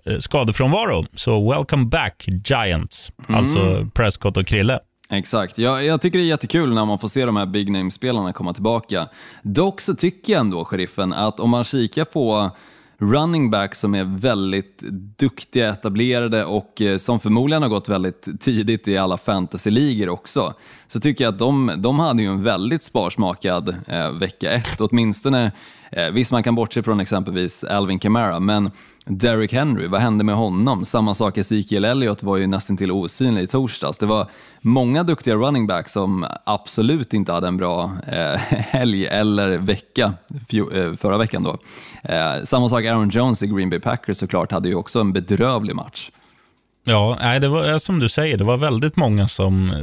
[0.07, 1.05] eh, skadefrånvaro.
[1.15, 4.79] Så welcome back Giants, alltså Prescott och Krille.
[5.11, 5.59] Exakt.
[5.59, 8.53] Jag, jag tycker det är jättekul när man får se de här big name-spelarna komma
[8.53, 9.09] tillbaka.
[9.43, 12.51] Dock så tycker jag ändå, sheriffen, att om man kikar på
[13.01, 14.79] running backs som är väldigt
[15.19, 20.55] duktiga, etablerade och eh, som förmodligen har gått väldigt tidigt i alla fantasyligor också,
[20.89, 25.53] så tycker jag att de, de hade ju en väldigt sparsmakad eh, vecka ett, åtminstone
[25.93, 28.71] Eh, visst, man kan bortse från exempelvis Alvin Kamara, men
[29.05, 30.85] Derrick Henry, vad hände med honom?
[30.85, 33.99] Samma sak, Ezekiel Elliott var ju nästan till osynlig i torsdags.
[33.99, 34.27] Det var
[34.61, 40.13] många duktiga running backs som absolut inte hade en bra eh, helg eller vecka
[40.73, 41.43] eh, förra veckan.
[41.43, 41.59] Då.
[42.03, 45.77] Eh, samma sak, Aaron Jones i Green Bay Packers såklart hade ju också en bedrövlig
[45.77, 46.11] match.
[46.85, 49.77] Ja, det var eh, som du säger, det var väldigt många som eh,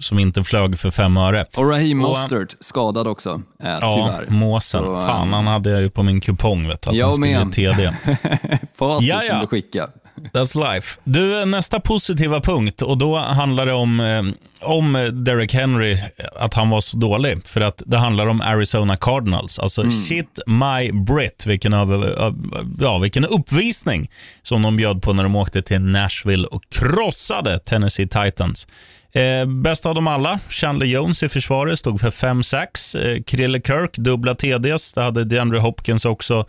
[0.00, 1.44] som inte flög för fem öre.
[1.56, 4.30] Och Raheem Mostert skadad också, eh, ja, tyvärr.
[4.30, 4.84] måsen.
[4.84, 7.44] Så, Fan, han hade jag ju på min kupong, vet du, att jag han skulle
[7.44, 7.52] med.
[7.52, 7.94] TD.
[8.78, 9.30] Facit ja, ja.
[9.30, 9.92] som du skickade.
[10.32, 11.00] That's life.
[11.04, 14.22] Du, nästa positiva punkt och då handlar det om, eh,
[14.68, 15.98] om Derek Henry,
[16.36, 17.46] att han var så dålig.
[17.46, 19.58] För att det handlar om Arizona Cardinals.
[19.58, 19.92] Alltså mm.
[19.92, 22.32] shit my Brit, vilken, över,
[22.80, 24.10] ja, vilken uppvisning
[24.42, 28.66] som de bjöd på när de åkte till Nashville och krossade Tennessee Titans.
[29.12, 32.94] Eh, bäst av dem alla, Chandler Jones i försvaret, stod för 5-6.
[32.94, 34.92] Eh, Krille Kirk, dubbla TDs.
[34.92, 36.46] Det hade DeAndre Hopkins också.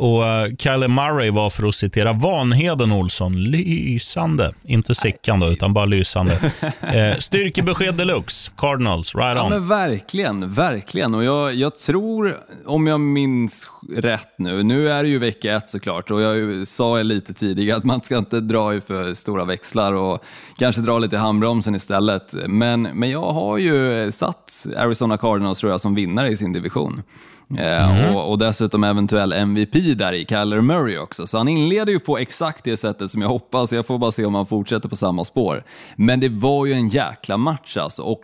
[0.00, 4.52] Och uh, Kyler Murray var, för att citera Vanheden Olsson, lysande.
[4.64, 6.32] Inte Sickan då, utan bara lysande.
[6.80, 9.36] eh, styrkebesked deluxe, Cardinals, right on.
[9.36, 11.14] Ja, men verkligen, verkligen.
[11.14, 12.36] Och jag, jag tror,
[12.66, 17.02] om jag minns rätt nu, nu är det ju vecka ett såklart och jag sa
[17.02, 20.24] lite tidigare att man ska inte dra i för stora växlar och
[20.58, 22.34] kanske dra lite handbromsen istället.
[22.46, 27.02] Men, men jag har ju satt Arizona Cardinals tror jag som vinnare i sin division.
[27.58, 28.16] Mm.
[28.16, 31.26] Och, och, dessutom eventuell MVP där i, Kyler Murray också.
[31.26, 33.72] Så han inleder ju på exakt det sättet som jag hoppas.
[33.72, 35.64] Jag får bara se om han fortsätter på samma spår.
[35.96, 38.02] Men det var ju en jäkla match alltså.
[38.02, 38.22] Och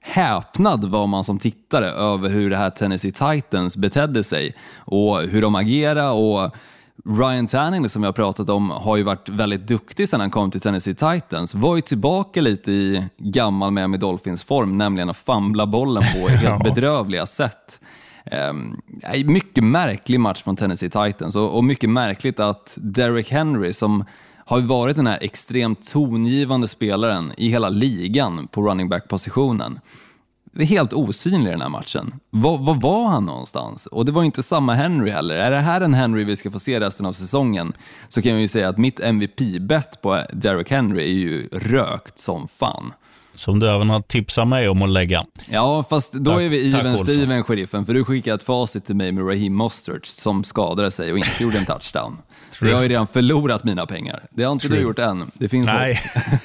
[0.00, 5.42] häpnad var man som tittare över hur det här Tennessee Titans betedde sig och hur
[5.42, 6.08] de agerade.
[6.08, 6.54] Och
[7.04, 10.60] Ryan Tannehill som jag pratat om har ju varit väldigt duktig sedan han kom till
[10.60, 11.54] Tennessee Titans.
[11.54, 16.64] Var ju tillbaka lite i gammal Miami Dolphins form, nämligen att famla bollen på helt
[16.64, 17.80] bedrövliga sätt.
[18.24, 18.52] Eh,
[19.24, 24.04] mycket märklig match från Tennessee Titans och, och mycket märkligt att Derek Henry som
[24.50, 29.80] har varit den här extremt tongivande spelaren i hela ligan på running back-positionen.
[30.56, 32.14] är helt osynlig i den här matchen.
[32.30, 33.86] Var, var, var han någonstans?
[33.86, 35.34] Och det var inte samma Henry heller.
[35.34, 37.72] Är det här en Henry vi ska få se resten av säsongen
[38.08, 42.48] så kan vi ju säga att mitt MVP-bet på Derek Henry är ju rökt som
[42.48, 42.92] fan
[43.34, 45.24] som du även har tipsat mig om att lägga.
[45.50, 48.96] Ja, fast då tack, är vi even Steven, sheriffen, för du skickade ett facit till
[48.96, 52.18] mig med Raheem Mostert som skadade sig och inte gjorde en touchdown.
[52.68, 54.22] Jag har ju redan förlorat mina pengar.
[54.30, 54.78] Det har inte True.
[54.78, 55.30] du gjort än.
[55.34, 55.98] Det finns Nej,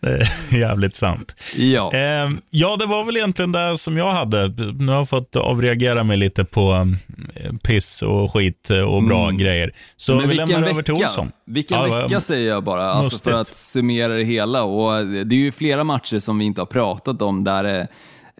[0.00, 1.34] det är jävligt sant.
[1.56, 1.92] Ja.
[1.94, 4.48] Eh, ja, det var väl egentligen det som jag hade.
[4.78, 6.94] Nu har jag fått avreagera mig lite på
[7.34, 9.36] eh, piss och skit och bra mm.
[9.36, 9.72] grejer.
[9.96, 11.32] Så Men vi lämnar över till Olsson.
[11.50, 14.64] Vilken ja, vecka säger jag bara, alltså för att summera det hela.
[14.64, 17.88] Och det är ju flera matcher som vi inte har pratat om där det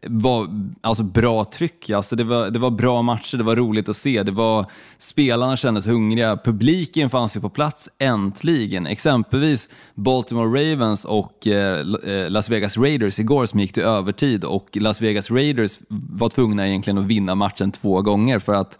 [0.03, 0.49] var
[0.81, 1.91] alltså bra tryck.
[1.91, 4.23] Alltså det, var, det var bra matcher, det var roligt att se.
[4.23, 4.67] Det var,
[4.99, 8.87] spelarna kändes hungriga, publiken fanns ju på plats äntligen.
[8.87, 14.69] Exempelvis Baltimore Ravens och eh, eh, Las Vegas Raiders igår som gick till övertid och
[14.73, 18.79] Las Vegas Raiders var tvungna egentligen att vinna matchen två gånger för att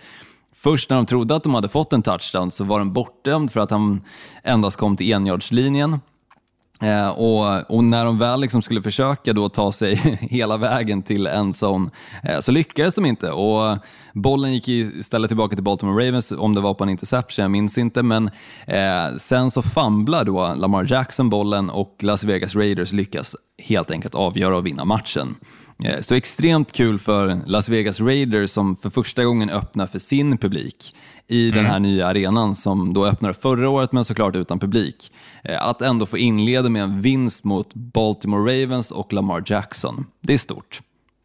[0.63, 3.61] Först när de trodde att de hade fått en touchdown så var den bortdömd för
[3.61, 4.03] att han
[4.45, 6.01] endast kom till enjardslinjen.
[6.83, 11.27] Eh, och, och, när de väl liksom skulle försöka då ta sig hela vägen till
[11.27, 11.91] en sån,
[12.23, 13.79] eh, så lyckades de inte och
[14.15, 17.79] bollen gick istället tillbaka till Baltimore Ravens om det var på en interception, jag minns
[17.79, 18.03] inte.
[18.03, 18.31] Men
[18.67, 24.15] eh, sen så famlar då Lamar Jackson bollen och Las Vegas Raiders lyckas helt enkelt
[24.15, 25.37] avgöra och vinna matchen.
[25.85, 30.39] Eh, så extremt kul för Las Vegas Raiders som för första gången öppnar för sin
[30.39, 30.95] publik
[31.31, 31.57] i mm.
[31.57, 35.11] den här nya arenan som då öppnade förra året men såklart utan publik.
[35.45, 40.35] Eh, att ändå få inleda med en vinst mot Baltimore Ravens och Lamar Jackson, det
[40.35, 40.81] är stort.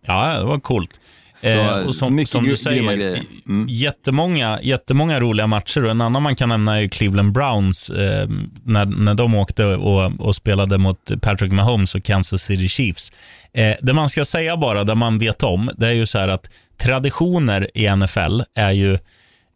[0.07, 0.99] Ja, det var coolt.
[1.35, 3.67] Så, eh, och som, som du säger, mm.
[3.69, 5.83] jättemånga, jättemånga roliga matcher.
[5.83, 8.29] Och en annan man kan nämna är Cleveland Browns, eh,
[8.63, 13.11] när, när de åkte och, och spelade mot Patrick Mahomes och Kansas City Chiefs.
[13.53, 16.27] Eh, det man ska säga bara, det man vet om, det är ju så här
[16.27, 18.97] att traditioner i NFL är ju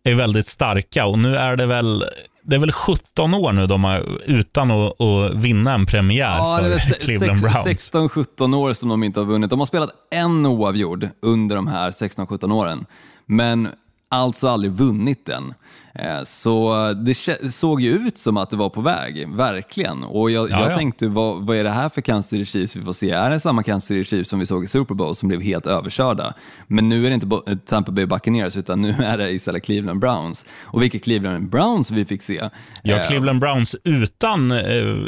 [0.04, 2.06] är väldigt starka och nu är det väl
[2.44, 6.60] det är väl 17 år nu de har utan att, att vinna en premiär ja,
[6.60, 7.94] för Cleveland Browns.
[7.94, 9.50] 16-17 år som de inte har vunnit.
[9.50, 12.86] De har spelat en oavgjord under de här 16-17 åren.
[13.26, 13.70] Men
[14.10, 15.54] alltså aldrig vunnit den.
[15.96, 17.14] Eh, Så det
[17.52, 20.04] såg ju ut som att det var på väg, verkligen.
[20.04, 20.76] Och jag, Ja, jag ja.
[20.76, 23.12] tänkte, vad, vad är det här för Kansas City Chiefs vi får se?
[23.12, 25.68] Är det samma Kansas City Chiefs som vi såg i Super Bowl som blev helt
[25.68, 26.34] överkörda?
[26.68, 30.00] Men nu är det inte Bo- Tampa Bay Buccaneers utan nu är det istället Cleveland
[30.00, 30.46] Browns.
[30.62, 32.50] Och vilka Cleveland Browns vi fick se.
[32.84, 34.58] Ja, Eh, Cleveland Browns utan, eh,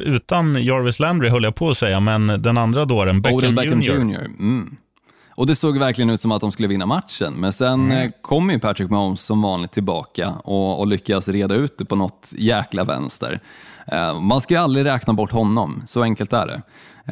[0.06, 3.94] utan Jarvis Landry höll jag på att säga, men den andra dåren, Beckham, Beckham Jr.
[3.94, 4.26] Jr.
[4.26, 4.76] Mm.
[5.36, 7.98] Och det såg verkligen ut som att de skulle vinna matchen, men sen Mm.
[8.08, 11.96] eh, kom ju Patrick Mahomes som vanligt tillbaka och, och lyckas reda ut det på
[11.96, 13.40] något jäkla vänster.
[13.88, 16.62] Eh, man ska ju aldrig räkna bort honom, så enkelt är det.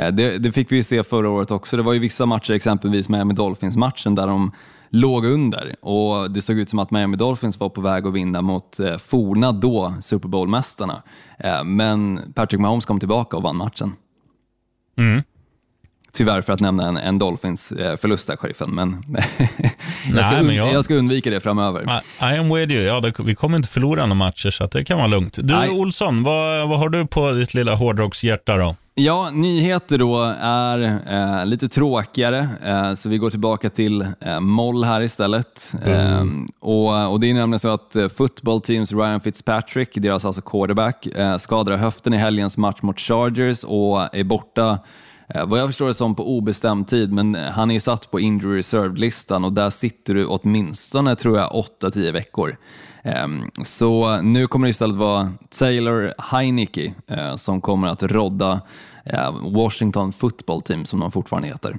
[0.02, 0.38] Eh, det.
[0.38, 1.78] Det fick vi ju se förra året också.
[1.78, 4.52] Det var ju vissa matcher, exempelvis Miami Dolphins-matchen, där de
[4.92, 8.42] låg under och det såg ut som att Miami Dolphins var på väg att vinna
[8.42, 11.04] mot forna då Super Bowl-mästarna.
[11.66, 13.94] Men Patrick Mahomes kom tillbaka och vann matchen.
[16.14, 19.04] Tyvärr för att nämna en, en Dolphins eh, förlust där, sheriffen, men,
[20.16, 22.02] jag, ska Nej, men jag- jag ska undvika det framöver.
[22.22, 22.84] I am with you.
[22.84, 25.38] Ja, det, vi kommer inte förlora några matcher, så att det kan vara lugnt.
[25.44, 25.70] Du, Nej.
[25.70, 28.76] Olsson, vad, vad har du på ditt lilla hårdrockshjärta då?
[28.96, 31.00] Ja, nyheter då är
[31.40, 35.74] eh, lite tråkigare, eh, så vi går tillbaka till eh, moll här istället.
[35.86, 36.24] Eh,
[36.60, 41.08] och, och Det är nämligen så att eh, football teams Ryan Fitzpatrick, deras alltså quarterback,
[41.40, 44.80] skadade höften i helgens match mot Chargers och är borta
[45.34, 48.12] Eh, vad jag förstår det som på obestämd tid, men eh, han är ju satt
[48.12, 52.58] på injury Reserve-listan och där sitter du åtminstone, tror jag, 8-10 veckor.
[53.04, 58.62] Ehm, så nu kommer det istället vara Taylor Heineke eh, som kommer att rodda
[59.42, 61.78] Washington football team som de fortfarande heter.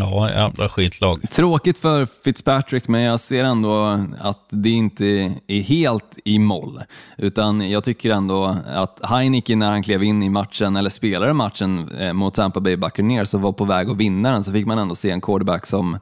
[0.00, 1.30] Ja, jävla skitlag.
[1.30, 5.06] Tråkigt för Fitzpatrick, men jag ser ändå att det inte
[5.46, 6.82] är helt i moll.
[7.18, 11.90] Utan jag tycker ändå att Heineke när han klev in i matchen, eller spelade matchen
[11.98, 14.78] eh, mot Tampa Bay Buccaneers och var på väg att vinna den, så fick man
[14.78, 15.98] ändå se en quarterback som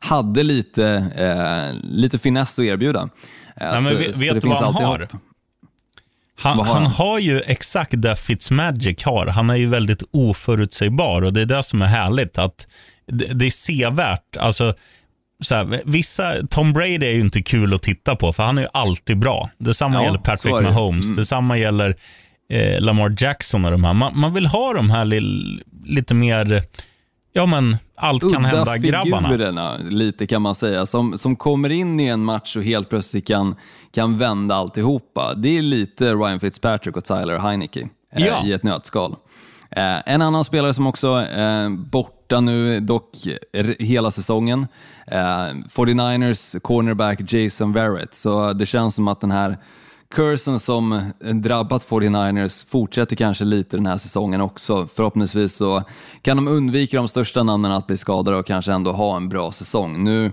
[0.00, 0.86] hade lite,
[1.16, 3.00] eh, lite finess att erbjuda.
[3.00, 3.08] Eh,
[3.56, 5.08] Nej, men vet- du vad han har?
[6.42, 6.86] Han, har han?
[6.86, 9.26] har ju exakt det Fitzmagic har.
[9.26, 12.38] Han är ju väldigt oförutsägbar och det är det som är härligt.
[12.38, 12.66] att
[13.12, 14.36] Det, det är sevärt.
[14.36, 14.74] Alltså,
[15.40, 18.62] så här, vissa, Tom Brady är ju inte kul att titta på, för han är
[18.62, 19.50] ju alltid bra.
[19.58, 20.60] Detsamma Ja, gäller Patrick det.
[20.60, 21.06] Mahomes.
[21.06, 21.16] Mm.
[21.16, 21.96] Detsamma gäller
[22.50, 23.92] eh, Lamar Jackson och de här.
[23.94, 26.62] Man, man vill ha de här lill, lite mer,
[27.32, 29.28] ja men, allt kan hända-grabbarna.
[29.28, 33.26] figurerna, lite kan man säga, som, som kommer in i en match och helt plötsligt
[33.26, 33.54] kan,
[33.94, 35.34] kan vända alltihopa.
[35.34, 37.80] Det är lite Ryan Fitzpatrick och Tyler Heineke
[38.16, 38.46] eh, Ja.
[38.46, 39.16] i ett nötskal.
[39.76, 41.90] Eh, en annan spelare som också är
[42.32, 43.10] borta nu, dock
[43.78, 44.66] hela säsongen,
[45.06, 45.18] eh,
[45.74, 48.14] 49ers cornerback Jason Verrett.
[48.14, 49.58] Så det känns som att den här
[50.14, 54.88] cursen som drabbat 49ers fortsätter kanske lite den här säsongen också.
[54.94, 55.82] Förhoppningsvis så
[56.22, 59.52] kan de undvika de största namnen att bli skadade och kanske ändå ha en bra
[59.52, 60.04] säsong.
[60.04, 60.32] Nu,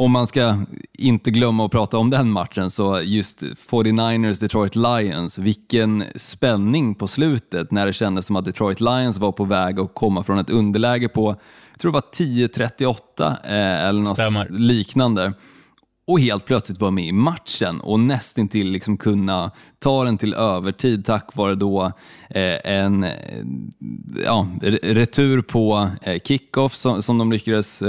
[0.00, 0.58] om man ska
[0.98, 7.08] inte glömma att prata om den matchen, så just 49ers Detroit Lions, vilken spänning på
[7.08, 10.50] slutet när det kändes som att Detroit Lions var på väg att komma från ett
[10.50, 11.36] underläge på,
[11.70, 12.96] jag tror det var 10-38
[13.44, 14.46] eh, eller något Stämmer.
[14.50, 15.32] liknande
[16.10, 21.04] och helt plötsligt vara med i matchen och nästintill liksom kunna ta den till övertid
[21.04, 21.92] tack vare då
[22.30, 23.10] eh, en eh,
[24.24, 24.46] ja,
[24.82, 27.82] retur på eh, kickoff som, som de lyckades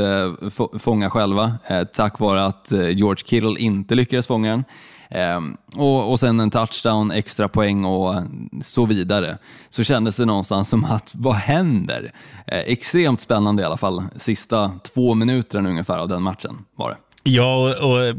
[0.79, 1.53] fånga själva
[1.93, 4.63] tack vare att George Kittle inte lyckades fånga den.
[5.09, 8.15] Ehm, och, och sen en touchdown, extra poäng och
[8.61, 9.37] så vidare.
[9.69, 12.11] Så kändes det någonstans som att, vad händer?
[12.47, 16.97] Extremt spännande i alla fall, sista två minuterna ungefär av den matchen var det.
[17.23, 18.15] Ja, och, och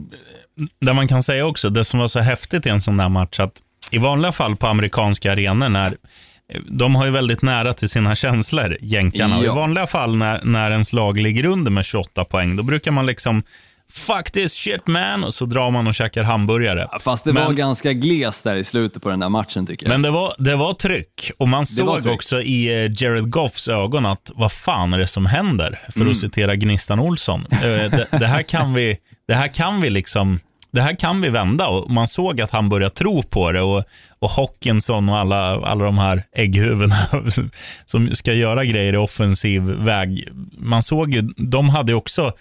[0.80, 3.40] det man kan säga också, det som var så häftigt i en sån där match,
[3.40, 3.52] att
[3.90, 5.96] i vanliga fall på amerikanska arenor, när
[6.68, 9.36] de har ju väldigt nära till sina känslor, jänkarna.
[9.38, 9.54] Och I Ja.
[9.54, 13.42] vanliga fall när, när ens lag ligger under med 28 poäng, då brukar man liksom
[13.92, 16.88] Fuck this shit man och så drar man och käkar hamburgare.
[17.00, 19.90] Fast det Men- var ganska glest där i slutet på den där matchen tycker jag.
[19.90, 24.06] Men det var, det var tryck och man såg också i eh, Jared Goffs ögon
[24.06, 25.80] att vad fan är det som händer?
[25.88, 27.46] För att citera Gnistan Olsson.
[27.50, 28.96] Eh, det, det, här kan vi,
[29.28, 30.38] det här kan vi liksom
[30.72, 33.84] det här kan vi vända och man såg att han började tro på det och,
[34.18, 36.96] och Hawkinson och alla, alla de här ägghuvudena
[37.86, 40.28] som ska göra grejer i offensiv väg.
[40.58, 42.32] Man såg ju, de hade också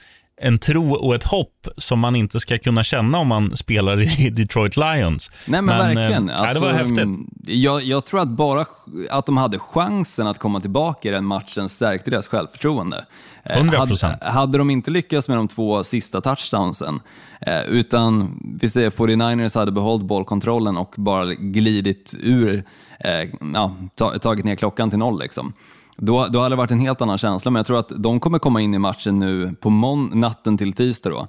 [0.44, 4.30] en tro och ett hopp som man inte ska kunna känna om man spelar i
[4.38, 5.32] Detroit Lions.
[5.48, 6.30] Nej men, verkligen.
[6.30, 7.20] eh, ja, det var Alltså, häftigt.
[7.48, 8.66] Jag, jag tror att bara
[9.10, 13.06] att de hade chansen att komma tillbaka i den matchen stärkte deras självförtroende.
[13.44, 14.06] Eh, 100%.
[14.06, 17.00] Hade, hade de inte lyckats med de två sista touchdownsen,
[17.42, 22.64] eh, utan vi säger 49ers hade behållit bollkontrollen och bara glidit ur,
[23.00, 25.54] eh, ja, ta, tagit ner klockan till noll liksom.
[26.04, 28.40] Då, då hade det varit en helt annan känsla, men jag tror att de kommer
[28.40, 31.28] komma in i matchen nu på mon- natten till tisdag då,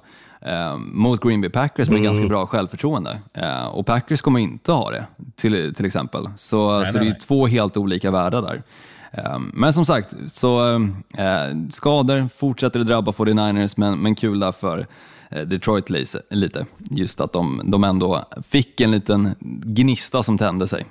[0.49, 3.19] eh, mot Green Bay Packers med ganska bra självförtroende.
[3.33, 5.05] Eh, och Packers kommer inte ha det,
[5.35, 6.29] till, till exempel.
[6.37, 7.19] Så, Nej, så nej, det är nej.
[7.19, 8.63] två helt olika världar där.
[9.11, 10.75] Eh, Men som sagt, så
[11.17, 14.87] eh, skador fortsätter att drabba 49ers, men, men kul för
[15.29, 15.89] eh, Detroit
[16.29, 16.65] lite.
[16.77, 20.85] Just att de, de ändå fick en liten gnista som tände sig.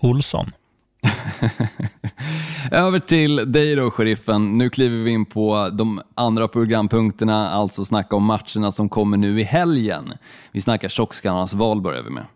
[0.00, 0.46] Olsson.
[2.70, 4.58] Över till dig då, sheriffen.
[4.58, 9.40] Nu kliver vi in på de andra programpunkterna, alltså snacka om matcherna som kommer nu
[9.40, 10.12] i helgen.
[10.52, 12.26] Vi snackar tjockskallarnas val börjar vi med.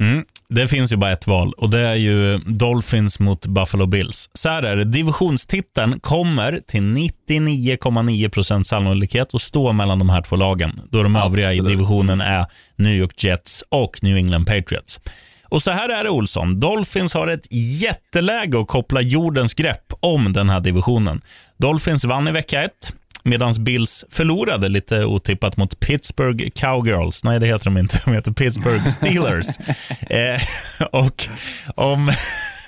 [0.00, 0.24] Mm.
[0.48, 4.30] Det finns ju bara ett val och det är ju Dolphins mot Buffalo Bills.
[4.34, 10.36] Så här är det, divisionstiteln kommer till 99,9% sannolikhet att stå mellan de här två
[10.36, 15.00] lagen, då de övriga i divisionen är New York Jets och New England Patriots.
[15.48, 20.32] Och så här är det Olsson, Dolphins har ett jätteläge att koppla jordens grepp om
[20.32, 21.20] den här divisionen.
[21.56, 27.24] Dolphins vann i vecka ett, medan Bills förlorade lite otippat mot Pittsburgh Cowgirls.
[27.24, 28.00] Nej, det heter de inte.
[28.04, 29.46] De heter Pittsburgh Steelers.
[30.10, 30.40] eh,
[30.92, 31.28] och
[31.74, 32.12] om,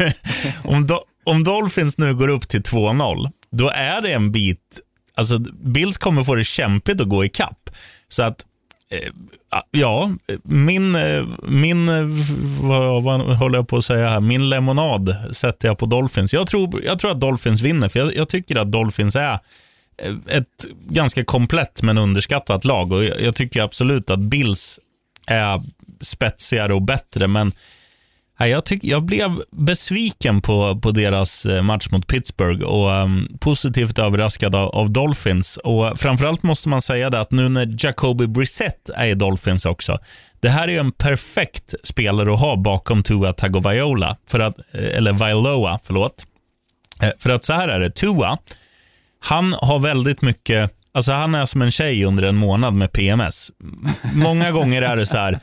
[0.64, 4.80] om, Do- om Dolphins nu går upp till 2-0, då är det en bit...
[5.14, 7.70] Alltså, Bills kommer få det kämpigt att gå i kapp.
[8.08, 8.44] Så att
[8.90, 9.12] Eh,
[9.50, 10.10] ah, ja,
[10.42, 12.04] min, eh, min eh,
[12.60, 16.34] vad, vad håller jag på att säga här, min lemonad sätter jag på Dolphins.
[16.34, 19.38] Jag tror, jag tror att Dolphins vinner, för jag, jag tycker att Dolphins är
[20.28, 24.80] ett ganska komplett men underskattat lag och jag, jag tycker absolut att Bills
[25.26, 25.62] är
[26.00, 27.52] spetsigare och bättre, men
[28.38, 33.36] Nej, jag, tyck, jag blev besviken på, på deras eh, match mot Pittsburgh och um,
[33.40, 35.56] positivt överraskad av, av Dolphins.
[35.56, 39.98] Och Framförallt måste man säga det att nu när Jacoby Brissett är i Dolphins också.
[40.40, 44.96] Det här är ju en perfekt spelare att ha bakom Tua Tagovailoa, för att, eh,
[44.96, 46.26] eller Vailoa, förlåt.
[47.02, 48.38] Eh, för att så här är det, Tua,
[49.20, 53.50] han har väldigt mycket, alltså han är som en tjej under en månad med PMS.
[54.14, 55.40] Många gånger är det så här,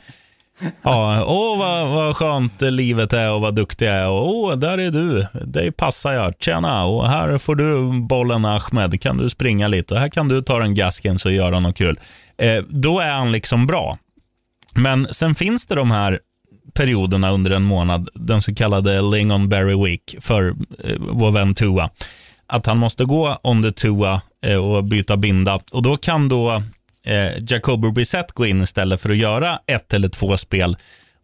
[0.82, 4.08] Ja, åh vad, vad skönt livet är och vad duktig jag är.
[4.08, 5.26] Och, åh, där är du.
[5.44, 6.34] Dig passar jag.
[6.40, 9.00] Tjena, och här får du bollen Ahmed.
[9.00, 9.94] Kan du springa lite?
[9.94, 12.00] Och här kan du ta den gasken så göra något kul.
[12.38, 13.98] Eh, då är han liksom bra.
[14.74, 16.20] Men sen finns det de här
[16.74, 20.48] perioderna under en månad, den så kallade Lingonberry Week för
[20.84, 21.90] eh, vår vän Tua.
[22.46, 25.60] Att han måste gå on the Tua eh, och byta binda.
[25.72, 26.62] Och då kan då
[27.04, 30.76] eh, Jacoby Brissett gå in istället för att göra ett eller två spel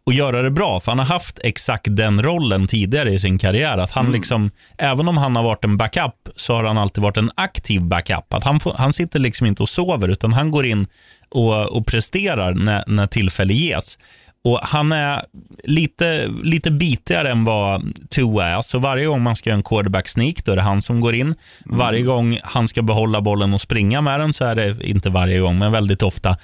[0.03, 0.79] och göra det bra.
[0.79, 3.77] För han har haft exakt den rollen tidigare i sin karriär.
[3.77, 7.17] Att han liksom, även om han har varit en backup så har han alltid varit
[7.17, 8.33] en aktiv backup.
[8.33, 10.87] Att han, får, han sitter liksom inte och sover utan han går in
[11.29, 13.97] och, och presterar när, när tillfälle ges.
[14.43, 15.21] Och Han är
[15.63, 18.61] lite, lite bitigare än vad Tua är.
[18.61, 21.15] Så varje gång man ska göra en quarterback sneak, då är det han som går
[21.15, 21.35] in.
[21.65, 25.39] Varje gång han ska behålla bollen och springa med den, så är det inte varje
[25.39, 26.37] gång, men väldigt ofta.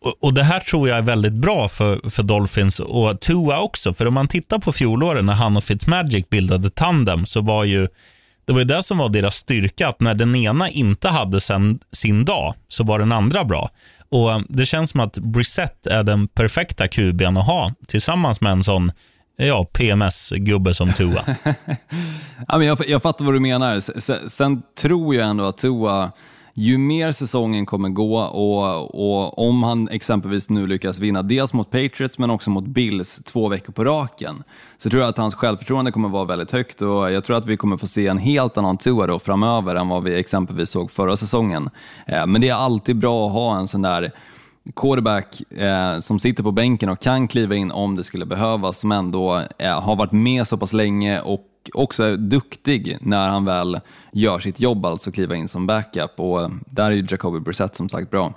[0.00, 3.94] Och, och Det här tror jag är väldigt bra för, för Dolphins och Tua också.
[3.94, 7.88] För om man tittar på fjolåret när han och Fitzmagic bildade tandem, så var ju
[8.46, 11.78] det var ju det som var deras styrka, att när den ena inte hade sen,
[11.92, 13.70] sin dag, så var den andra bra.
[14.08, 18.52] Och eh, Det känns som att Brissett är den perfekta QB'n att ha, tillsammans med
[18.52, 18.92] en sån
[19.36, 21.20] ja, PMS-gubbe som Tua.
[22.48, 23.80] Ja, men jag, jag fattar vad du menar.
[23.80, 26.12] Sen, Sen tror jag ändå att Tua,
[26.58, 31.70] ju mer säsongen kommer gå och, och om han exempelvis nu lyckas vinna dels mot
[31.70, 34.42] Patriots men också mot Bills två veckor på raken,
[34.78, 37.56] så tror jag att hans självförtroende kommer vara väldigt högt och jag tror att vi
[37.56, 41.16] kommer få se en helt annan Tua då framöver än vad vi exempelvis såg förra
[41.16, 41.70] säsongen.
[42.06, 44.12] Eh, men det är alltid bra att ha en sån där
[44.76, 48.98] quarterback eh, som sitter på bänken och kan kliva in om det skulle behövas, men
[48.98, 53.80] ändå eh, har varit med så pass länge och också är duktig när han väl
[54.12, 56.20] gör sitt jobb, alltså kliva in som backup.
[56.20, 58.34] Och eh, där är ju Jacoby Brissett som sagt bra.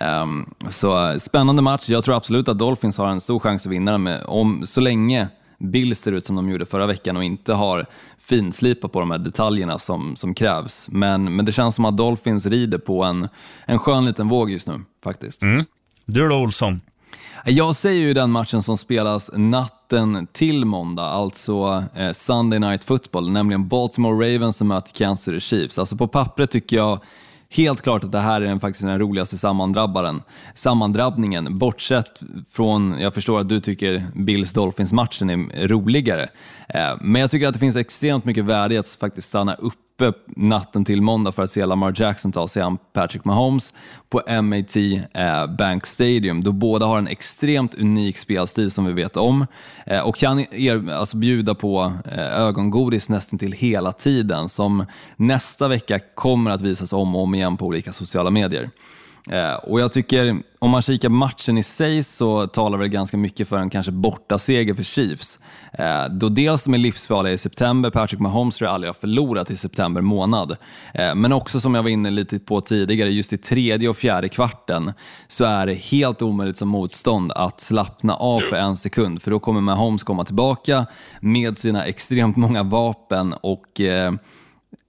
[0.00, 1.88] Um, så eh, spännande match.
[1.88, 4.80] Jag tror absolut att Dolphins har en stor chans att vinna den med, om, så
[4.80, 7.86] länge Bills ser ut som de gjorde förra veckan och inte har
[8.18, 10.88] finslipat på de här detaljerna som, som krävs.
[10.90, 13.28] Men, men det känns som att Dolphins rider på en,
[13.64, 15.42] en skön liten våg just nu faktiskt.
[16.04, 16.80] Du då Olsson?
[17.48, 23.30] Jag säger ju den matchen som spelas natten till måndag, alltså eh, Sunday Night Football,
[23.30, 25.78] nämligen Baltimore Ravens som möter Kansas City Chiefs.
[25.78, 27.00] Alltså på pappret tycker jag
[27.56, 30.22] helt klart att det här är den, faktiskt den roligaste sammandrabbaren.
[30.54, 36.28] Sammandrabbningen, bortsett från, jag förstår att du tycker Bills Dolphins-matchen är roligare,
[36.68, 39.85] eh, men jag tycker att det finns extremt mycket värde i att faktiskt stanna upp
[39.96, 43.74] uppe eh, natten till måndag för att se Lamar Jackson ta sig an Patrick Mahomes
[44.08, 49.16] på MAT eh, Bank Stadium, då båda har en extremt unik spelstil som vi vet
[49.16, 49.46] om
[49.86, 54.84] eh, och kan er, alltså bjuda på eh, ögongodis nästan till hela tiden som
[55.16, 58.70] nästa vecka kommer att visas om och om igen på olika sociala medier.
[59.30, 63.16] Eh, och jag tycker, om man kikar på matchen i sig så talar väl ganska
[63.16, 65.38] mycket för en kanske bortaseger för Chiefs.
[65.72, 69.50] Eh, då dels de är livsfarliga i september, Patrick Mahomes tror jag aldrig har förlorat
[69.50, 70.56] i september månad.
[70.94, 74.28] Eh, men också som jag var inne lite på tidigare, just i tredje och fjärde
[74.28, 74.92] kvarten
[75.28, 79.38] så är det helt omöjligt som motstånd att slappna av för en sekund, för då
[79.38, 80.86] kommer Mahomes komma tillbaka
[81.20, 84.12] med sina extremt många vapen och eh,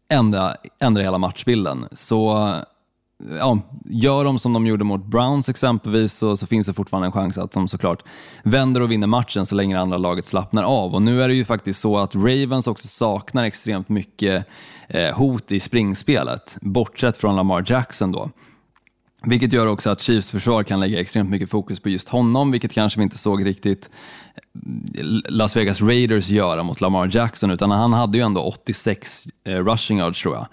[0.10, 1.86] ändra, ändra hela matchbilden.
[1.92, 2.54] Så
[3.40, 7.12] ja, gör de som de gjorde mot Browns exempelvis så, så, finns det fortfarande en
[7.12, 8.04] chans att de såklart
[8.44, 10.96] vänder och vinner matchen så länge det andra laget slappnar av.
[10.96, 14.46] Och nu är det ju faktiskt så att Ravens också saknar extremt mycket
[14.88, 18.30] eh, hot i springspelet, bortsett från Lamar Jackson då.
[19.24, 22.74] Vilket gör också att Chiefs försvar kan lägga extremt mycket fokus på just honom, vilket
[22.74, 23.90] kanske vi inte såg riktigt
[25.30, 29.98] Las Vegas Raiders göra mot Lamar Jackson, utan han hade ju ändå 86 eh, rushing
[29.98, 30.48] yards tror jag,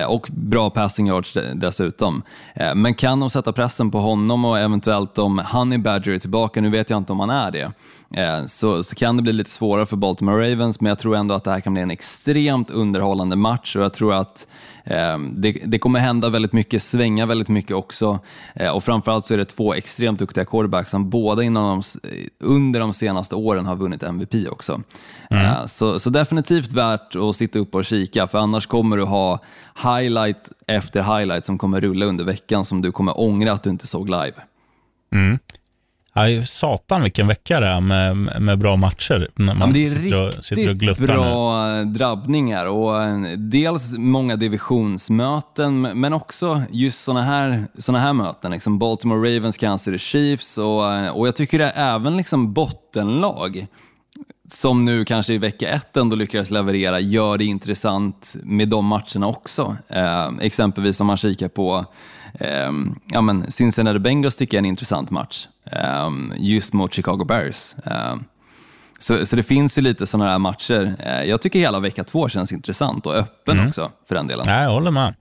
[0.00, 2.22] eh, och bra passing yards dessutom.
[2.54, 6.60] Eh, men kan de sätta pressen på honom och eventuellt om Honey Badger är tillbaka,
[6.60, 7.72] nu vet jag inte om han är det,
[8.48, 11.44] så, så kan det bli lite svårare för Baltimore Ravens, men jag tror ändå att
[11.44, 14.46] det här kan bli en extremt underhållande match och jag tror att
[15.32, 18.18] det, det, kommer hända väldigt mycket, svänga väldigt mycket också
[18.72, 22.92] och framförallt så är det två extremt duktiga quarterbacks som båda inom de, under de
[22.92, 24.82] senaste åren har vunnit MVP också.
[25.30, 25.44] Mm.
[25.44, 29.38] Uh, så, så, definitivt värt att sitta upp och kika, för annars kommer du ha
[29.82, 33.86] highlight efter highlight som kommer rulla under veckan som du kommer ångra att du inte
[33.86, 34.34] såg live.
[35.14, 35.38] Mm.
[36.12, 39.28] Ja, satan vilken vecka det är med, med bra matcher.
[39.34, 41.84] När man ja, det är sitter och, riktigt bra nu.
[41.84, 42.66] drabbningar.
[42.66, 48.50] Och eh, dels många divisionsmöten, men också just sådana här, såna här möten.
[48.50, 52.52] Liksom Baltimore Ravens, Kansas City Chiefs och, eh, och jag tycker det är även liksom
[52.52, 53.66] bottenlag
[54.52, 59.26] som nu kanske i vecka ett ändå lyckades leverera, gör det intressant med de matcherna
[59.26, 59.76] också.
[59.88, 61.84] Eh, exempelvis om man kikar på
[62.34, 62.72] eh,
[63.06, 67.74] ja, men Cincinnati Bengals tycker jag är en intressant match, eh, just mot Chicago Bears.
[67.84, 68.16] Eh,
[68.98, 70.96] så, så det finns ju lite sådana här matcher.
[70.98, 73.68] Eh, jag tycker hela vecka två känns intressant och öppen mm.
[73.68, 74.44] också för den delen.
[74.48, 75.14] Ja, jag håller med.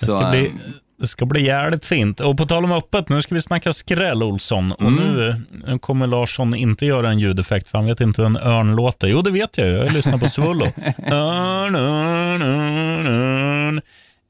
[0.00, 0.52] Det ska, så, bli,
[1.00, 2.20] det ska bli jävligt fint.
[2.20, 4.72] Och på tal om öppet, nu ska vi snacka skräll Olsson.
[4.72, 4.94] Och mm.
[4.94, 8.76] nu, nu kommer Larsson inte göra en ljudeffekt, för han vet inte hur en örn
[8.76, 9.08] låter.
[9.08, 9.72] Jo, det vet jag ju.
[9.72, 10.64] Jag lyssnar på Svullo.
[11.12, 13.80] örn, örn, örn, örn.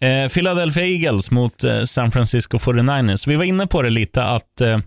[0.01, 3.29] Eh, Philadelphia Eagles mot eh, San Francisco 49ers.
[3.29, 4.79] Vi var inne på det lite att eh,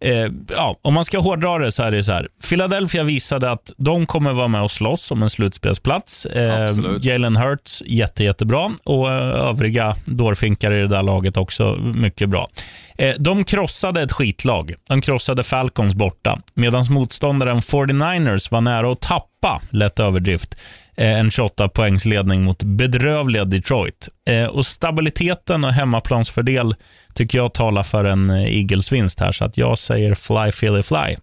[0.00, 2.28] eh, ja, om man ska hårdra det så är det så här.
[2.48, 6.26] Philadelphia visade att de kommer vara med och slåss om en slutspelsplats.
[6.26, 6.70] Eh,
[7.00, 12.48] Jalen Hurts jätte, jättebra och eh, övriga dårfinkar i det där laget också mycket bra.
[12.98, 14.74] Eh, de krossade ett skitlag.
[14.88, 20.54] De krossade Falcons borta, medan motståndaren 49ers var nära att tappa, lätt överdrift,
[20.96, 24.08] eh, en 28 poängsledning mot bedrövliga Detroit.
[24.28, 26.74] Eh, och Stabiliteten och hemmaplansfördel
[27.14, 31.16] tycker jag talar för en Eagles-vinst här, så att jag säger fly Philly fly.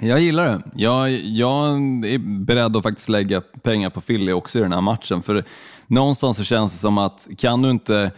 [0.00, 0.62] Jag gillar det.
[0.74, 1.68] Jag, jag
[2.06, 5.22] är beredd att faktiskt lägga pengar på Philly också i den här matchen.
[5.22, 5.44] För
[5.86, 8.10] någonstans så känns det som att kan du inte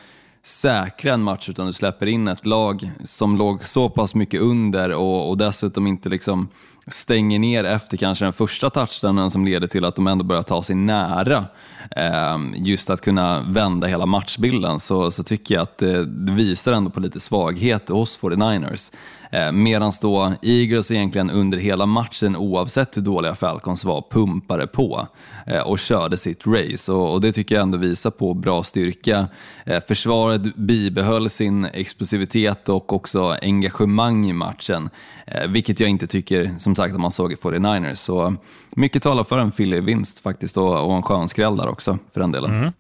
[0.43, 4.91] säkra en match utan du släpper in ett lag som låg så pass mycket under
[4.91, 6.49] och, och dessutom inte liksom
[6.87, 10.63] stänger ner efter kanske den första touchdownen som leder till att de ändå börjar ta
[10.63, 11.45] sig nära
[11.97, 16.73] eh, just att kunna vända hela matchbilden så, så tycker jag att det, det visar
[16.73, 18.93] ändå på lite svaghet hos 49ers.
[19.31, 25.09] Eh, Medan då Eagles egentligen under hela matchen, oavsett hur dåliga Falcons var, pumpade på
[25.47, 26.93] eh, och körde sitt race.
[26.93, 29.29] Och, det tycker jag ändå visar på bra styrka.
[29.65, 34.91] Eh, försvaret bibehöll sin explosivitet och också engagemang i matchen,
[35.49, 37.95] vilket jag inte tycker, som sagt, att man såg i 49ers.
[37.95, 38.35] Så
[38.71, 42.33] mycket talar för en Philly-vinst faktiskt och, och en skön skräll där också, för den
[42.33, 42.51] delen.
[42.51, 42.73] Mm.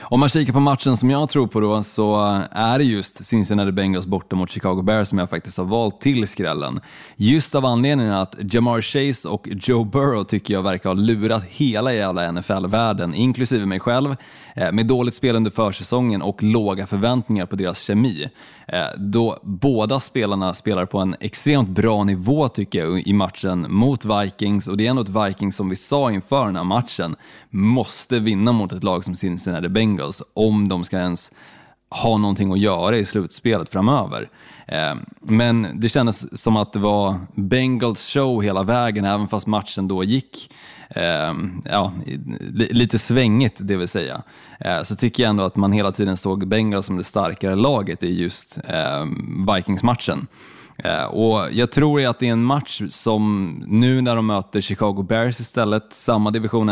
[0.00, 2.16] Om man kikar på matchen som jag tror på då så
[2.50, 6.28] är det just Cincinnati Bengals borta mot Chicago Bears som jag faktiskt har valt till
[6.28, 6.80] skrällen.
[7.16, 11.92] Just av anledningen att Jamar Chase och Joe Burrow tycker jag verkar ha lurat hela
[11.92, 14.16] jävla NFL-världen, inklusive mig själv,
[14.56, 18.28] Eh, med dåligt spel under försäsongen och låga förväntningar på deras kemi.
[18.68, 24.04] Eh, då båda spelarna spelar på en extremt bra nivå tycker jag i matchen mot
[24.04, 27.16] Vikings och det är ändå ett Vikings som vi sa inför den här matchen
[27.50, 31.32] måste vinna mot ett lag som Cincinnati Bengals om de ska ens
[31.90, 34.28] ha någonting att göra i slutspelet framöver.
[34.66, 39.88] Eh, men det kändes som att det var Bengals show hela vägen, även fast matchen
[39.88, 40.50] då gick
[40.90, 41.34] eh,
[41.64, 41.92] ja,
[42.54, 44.22] lite svängigt, det vill säga.
[44.60, 48.02] Eh, så tycker jag ändå att man hela tiden såg Bengals som det starkare laget
[48.02, 48.58] i just
[49.54, 50.26] Vikings-matchen.
[50.78, 55.02] Eh, och Jag tror att det är en match som nu när de möter Chicago
[55.08, 56.66] Bears istället, samma division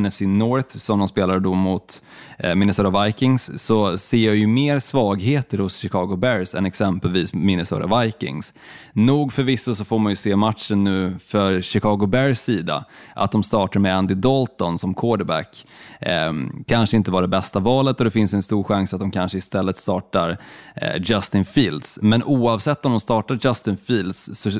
[0.00, 2.02] NFC, North som de spelar då mot
[2.38, 8.00] eh, Minnesota Vikings, så ser jag ju mer svagheter hos Chicago Bears än exempelvis Minnesota
[8.00, 8.52] Vikings.
[8.92, 12.84] Nog förvisso så får man ju se matchen nu för Chicago Bears sida,
[13.14, 15.66] att de startar med Andy Dalton som quarterback.
[16.00, 16.32] Eh,
[16.66, 19.38] kanske inte var det bästa valet och det finns en stor chans att de kanske
[19.38, 20.36] istället startar
[20.74, 21.98] eh, Justin Fields.
[22.02, 24.50] Men oavsett om de startar Justin Fields så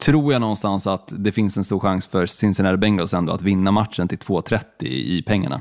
[0.00, 3.70] tror jag någonstans att det finns en stor chans för Cincinnati Bengals ändå att vinna
[3.70, 5.60] matchen till 2,30 i pengarna.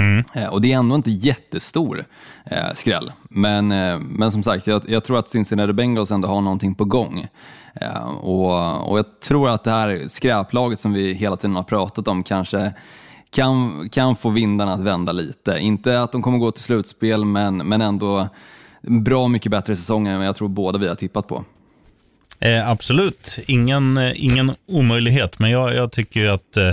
[0.00, 0.24] Mm.
[0.34, 2.04] Eh, och det är ändå inte jättestor
[2.44, 3.12] eh, skräll.
[3.30, 6.84] Men, eh, men som sagt, jag, jag, tror att Cincinnati Bengals ändå har någonting på
[6.84, 7.26] gång.
[7.74, 12.08] Eh, och, och jag tror att det här skräplaget som vi hela tiden har pratat
[12.08, 12.72] om kanske
[13.30, 15.58] kan, kan få vindarna att vända lite.
[15.58, 18.28] Inte att de kommer gå till slutspel, men, men ändå
[18.82, 21.44] bra mycket bättre säsong än jag tror båda vi har tippat på.
[22.44, 26.72] Eh, absolut, ingen, eh, ingen omöjlighet, men jag, jag tycker ju att eh,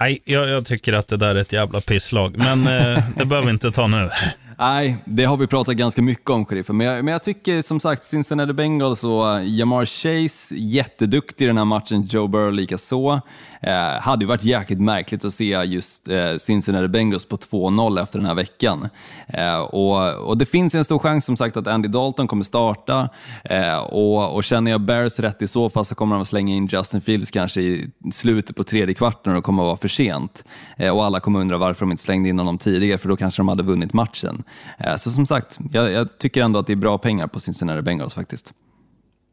[0.00, 3.46] Nej, jag, jag, tycker att det där är ett jävla pisslag, men eh, det behöver
[3.46, 4.10] vi inte ta nu.
[4.58, 6.76] Nej, det har vi pratat ganska mycket om, sheriffen.
[6.76, 11.48] Men jag, men jag tycker som sagt, Cincinnati Bengals och eh, Jamar Chase, jätteduktig i
[11.48, 13.20] den här matchen, Joe Burrow likaså.
[13.60, 18.18] Eh, hade ju varit jäkligt märkligt att se just eh, Cincinnati Bengals på 2-0 efter
[18.18, 18.88] den här veckan.
[19.28, 22.44] Eh, och, och, det finns ju en stor chans som sagt att Andy Dalton kommer
[22.44, 23.08] starta
[23.44, 26.54] eh, och, och känner jag Bears rätt i så fall så kommer de att slänga
[26.54, 29.88] in Justin Fields kanske i slutet på tredje kvarten och det kommer att vara för
[29.88, 30.44] sent.
[30.76, 33.40] Eh, och alla kommer undra varför de inte slängde in honom tidigare för då kanske
[33.40, 34.43] de hade vunnit matchen.
[34.78, 37.82] Eh, så som sagt, jag, jag tycker ändå att det är bra pengar på Cincinnati
[37.82, 38.52] Bengals faktiskt.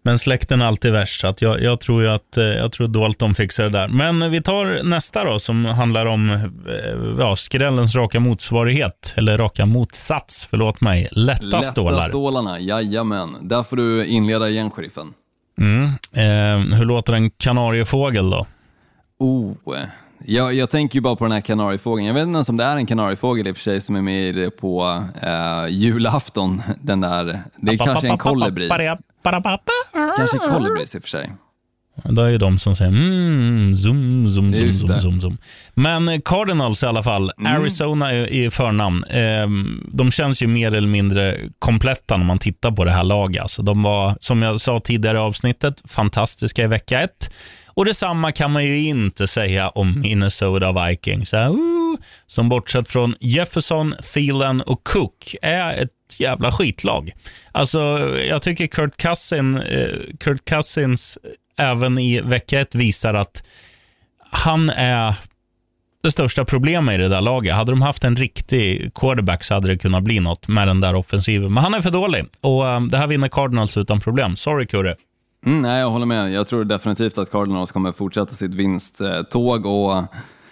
[0.03, 3.35] Men släkten är alltid värst, så att jag, jag tror att eh, jag tror Dalton
[3.35, 3.87] fixar det där.
[3.87, 6.39] Men vi tar nästa då, som handlar om eh,
[7.19, 11.07] ja, skrällens raka motsvarighet, eller raka motsats, förlåt mig.
[11.11, 11.97] Lätta, Lätta stålar.
[11.97, 13.37] Lätta stålarna, jajamän.
[13.41, 15.13] Där får du inleda igen, sheriffen.
[15.59, 15.85] Mm.
[16.13, 18.45] Eh, hur låter en kanariefågel då?
[19.19, 19.53] Oh,
[20.25, 22.07] jag, jag tänker ju bara på den här kanariefågeln.
[22.07, 24.01] Jag vet inte ens om det är en kanariefågel i och för sig som är
[24.01, 26.61] med på uh, julafton.
[26.81, 28.67] Den där, det är kanske en kolibri.
[30.17, 31.31] Kanske kolibris i och för sig.
[32.03, 35.37] Det är ju de som säger mm, zoom, zoom, zoom, zoom, zoom, zoom.
[35.73, 37.55] Men Cardinals i alla fall, mm.
[37.55, 39.03] Arizona i förnamn.
[39.09, 43.41] Ehm, de känns ju mer eller mindre kompletta när man tittar på det här laget.
[43.41, 47.31] Alltså, de var, som jag sa tidigare i avsnittet, fantastiska i vecka ett.
[47.73, 51.33] Och detsamma kan man ju inte säga om Minnesota Vikings.
[51.33, 51.57] Äh, uh,
[52.27, 57.11] som bortsett från Jefferson, Thielen och Cook är ett jävla skitlag.
[57.51, 57.79] Alltså,
[58.29, 59.87] jag tycker Kurt, Cousin, eh,
[60.19, 61.17] Kurt Cousins
[61.57, 63.43] eh, även i vecka ett visar att
[64.31, 65.15] han är
[66.03, 67.55] det största problemet i det där laget.
[67.55, 70.95] Hade de haft en riktig quarterback så hade det kunnat bli något med den där
[70.95, 71.53] offensiven.
[71.53, 74.35] Men han är för dålig och um, det här vinner Cardinals utan problem.
[74.35, 74.95] Sorry Kurre.
[75.45, 76.31] Mm, nej, jag håller med.
[76.31, 80.03] Jag tror definitivt att Cardinals kommer fortsätta sitt vinsttåg och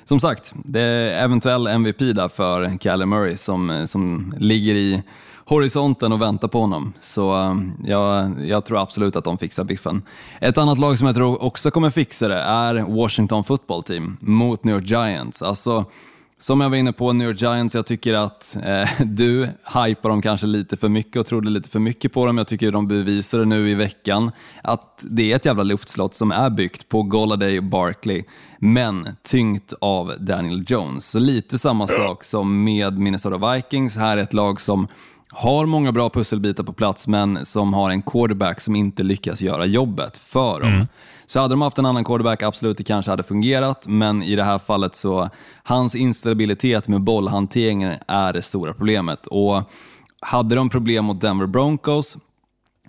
[0.04, 5.04] som sagt, det är eventuell MVP där för Kyler Murray som, som ligger i
[5.46, 6.94] horisonten och väntar på honom.
[7.00, 10.02] Så eh, jag, jag tror absolut att de fixar biffen.
[10.42, 14.64] Ett annat lag som jag tror också kommer fixa det är Washington Football Team mot
[14.64, 15.42] New York Giants.
[15.42, 15.86] Alltså,
[16.42, 19.50] som jag var inne på, New York Giants, jag tycker att eh, du
[19.86, 22.38] hypar dem kanske lite för mycket och trodde lite för mycket på dem.
[22.38, 24.32] Jag tycker de bevisade nu i veckan
[24.64, 28.24] att det är ett jävla luftslott som är byggt på Golladay och Barkley,
[28.60, 31.06] men tyngt av Daniel Jones.
[31.06, 33.96] Så lite samma sak som med Minnesota Vikings.
[33.96, 34.88] Här är ett lag som
[35.32, 39.66] har många bra pusselbitar på plats, men som har en quarterback som inte lyckas göra
[39.66, 40.74] jobbet för dem.
[40.74, 40.88] Mm.
[41.30, 44.44] Så hade de haft en annan quarterback, absolut, det kanske hade fungerat, men i det
[44.44, 45.30] här fallet så,
[45.64, 49.28] hans instabilitet med bollhanteringen är det stora problemet.
[49.28, 49.64] Och
[50.22, 52.18] hade de problem mot Denver Broncos,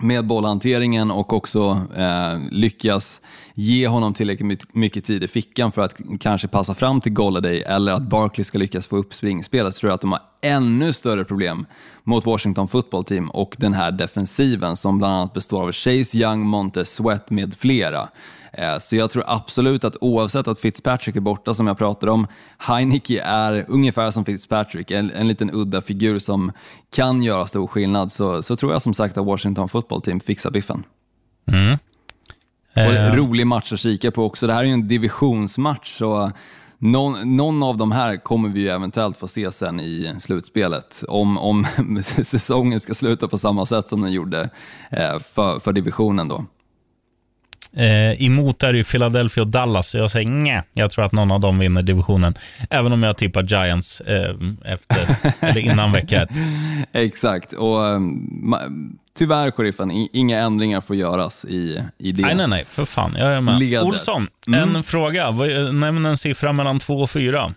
[0.02, 3.22] med bollhanteringen och också eh, lyckas
[3.54, 7.92] ge honom tillräckligt mycket tid i fickan för att kanske passa fram till Golladay eller
[7.92, 11.24] att Barkley ska lyckas få upp springspelet så tror jag att de har ännu större
[11.24, 11.66] problem
[12.04, 16.40] mot Washington football team och den här defensiven som bland annat består av Chase Young,
[16.40, 18.08] Montez Sweat med flera.
[18.52, 22.26] Eh, så jag tror absolut att oavsett att Fitzpatrick är borta som jag pratade om,
[22.58, 26.52] Heineke är ungefär som Fitzpatrick, en, en liten udda figur som
[26.94, 30.50] kan göra stor skillnad, så, så tror jag som sagt att Washington football team fixar
[30.50, 30.84] biffen.
[31.52, 31.78] Mm.
[32.74, 34.46] Och en rolig match att kika på också.
[34.46, 36.32] Det här är ju en divisionsmatch, så
[36.78, 41.04] någon, någon av de här kommer vi ju eventuellt få se sen i slutspelet.
[41.08, 41.66] Om, om
[42.22, 44.50] säsongen ska sluta på samma sätt som den gjorde
[44.90, 46.44] eh, för, för divisionen då.
[47.76, 50.62] Eh, emot är det ju Philadelphia och Dallas, så jag säger nej.
[50.72, 52.34] Jag tror att någon av dem vinner divisionen.
[52.70, 56.30] Även om jag tippar Giants eh, efter, eller innan vecka ett.
[56.92, 62.22] Exakt, och um, tyvärr sheriffen, inga ändringar får göras i, i det.
[62.22, 62.64] Nej, nej, nej.
[62.68, 63.14] För fan.
[63.18, 63.58] Jag är med.
[63.58, 63.84] Ledet.
[63.84, 64.76] Olsson, Mm.
[64.76, 65.30] en fråga.
[65.30, 67.52] Vad- Nämn en siffra mellan två och fyra.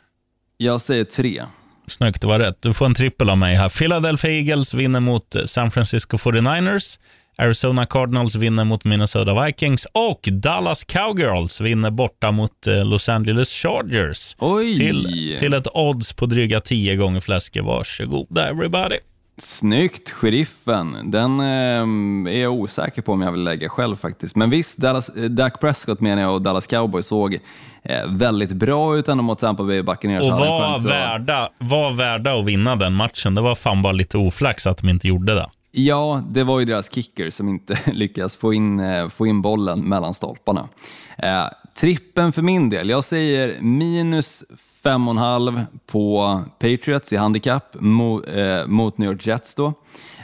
[0.57, 1.43] Jag säger tre.
[1.87, 2.57] Snyggt, det var rätt.
[2.61, 3.69] Du får en trippel av mig här.
[3.69, 6.99] Philadelphia Eagles vinner mot San Francisco 49ers.
[7.37, 13.49] Arizona Cardinals vinner mot Minnesota Vikings och Dallas Cowgirls vinner borta mot eh, Los Angeles
[13.49, 14.35] Chargers.
[14.39, 14.77] Oj!
[14.77, 17.63] Till, till ett odds på dryga 10 gånger fläsket.
[17.63, 18.97] Varsågoda everybody.
[19.37, 21.11] Snyggt, sheriffen.
[21.11, 24.35] Den ehm, är jag osäker på om jag vill lägga själv faktiskt.
[24.35, 27.39] Men visst, Dallas, eh, Dak Prescott menar jag och Dallas Cowboys såg
[27.83, 30.23] eh, väldigt bra ut ändå mot Tampa Bay Buccaneers.
[30.23, 33.35] Och var värda, var värda att vinna den matchen.
[33.35, 35.49] Det var fan bara lite oflax att de inte gjorde det.
[35.75, 39.79] Ja, det var ju deras kicker som inte lyckas få in, eh, få in bollen
[39.79, 40.69] mellan stolparna.
[41.17, 41.45] Eh,
[41.75, 44.43] trippen för min del, jag säger minus
[44.83, 49.73] 5,5 på Patriots i handikapp mot, eh, mot New York Jets då.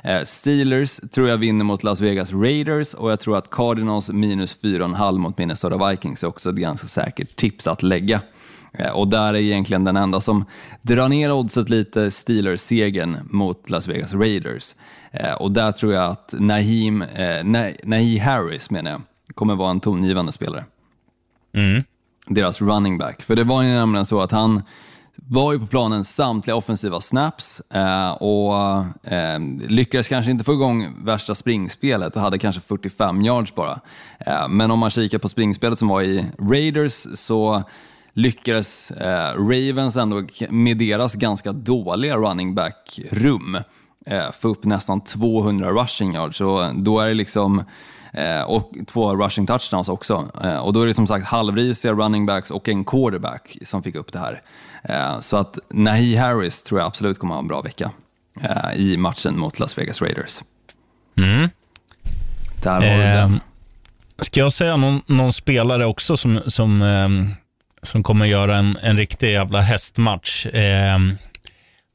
[0.04, 4.58] Eh, Steelers tror jag vinner mot Las Vegas Raiders och jag tror att Cardinals minus
[4.62, 8.22] 4,5 mot Minnesota Vikings är också ett ganska säkert tips att lägga.
[8.74, 10.46] Eh, Och där är egentligen den enda som
[10.82, 14.76] drar ner oddset lite Steelers-segern mot Las Vegas Raiders.
[15.12, 19.02] Eh, Och där tror jag att Naheem, eh, Na- Naheem Harris menar jag,
[19.36, 20.64] kommer vara en tongivande spelare.
[22.28, 23.22] Deras running back.
[23.22, 24.64] För det var ju nämligen så att han
[25.16, 28.56] var ju på planen samtliga offensiva snaps eh, och
[29.12, 33.80] eh, lyckades kanske inte få igång värsta springspelet och hade kanske 45 yards bara.
[34.20, 37.64] Eh, men om man kikar på springspelet som var i Raiders så
[38.14, 43.58] lyckades eh, Ravens ändå med deras ganska dåliga running back-rum
[44.06, 46.38] eh, få upp nästan 200 rushing yards.
[46.38, 47.64] Så då är det liksom
[48.14, 50.28] Eh, och två rushing touchdowns också.
[50.44, 53.96] Eh, och då är det som sagt halvrisiga running backs och en quarterback som fick
[53.96, 54.42] upp det här.
[54.84, 57.92] Eh, så att Nahi Harris tror jag absolut kommer ha en bra vecka
[58.42, 60.40] eh, i matchen mot Las Vegas Raiders.
[62.64, 63.40] Där har du Ehm, den.
[64.20, 67.30] Ska jag säga någon, någon spelare också som, som, ehm,
[67.84, 70.46] som kommer göra en, en riktig jävla hästmatch?
[70.54, 71.18] Ehm,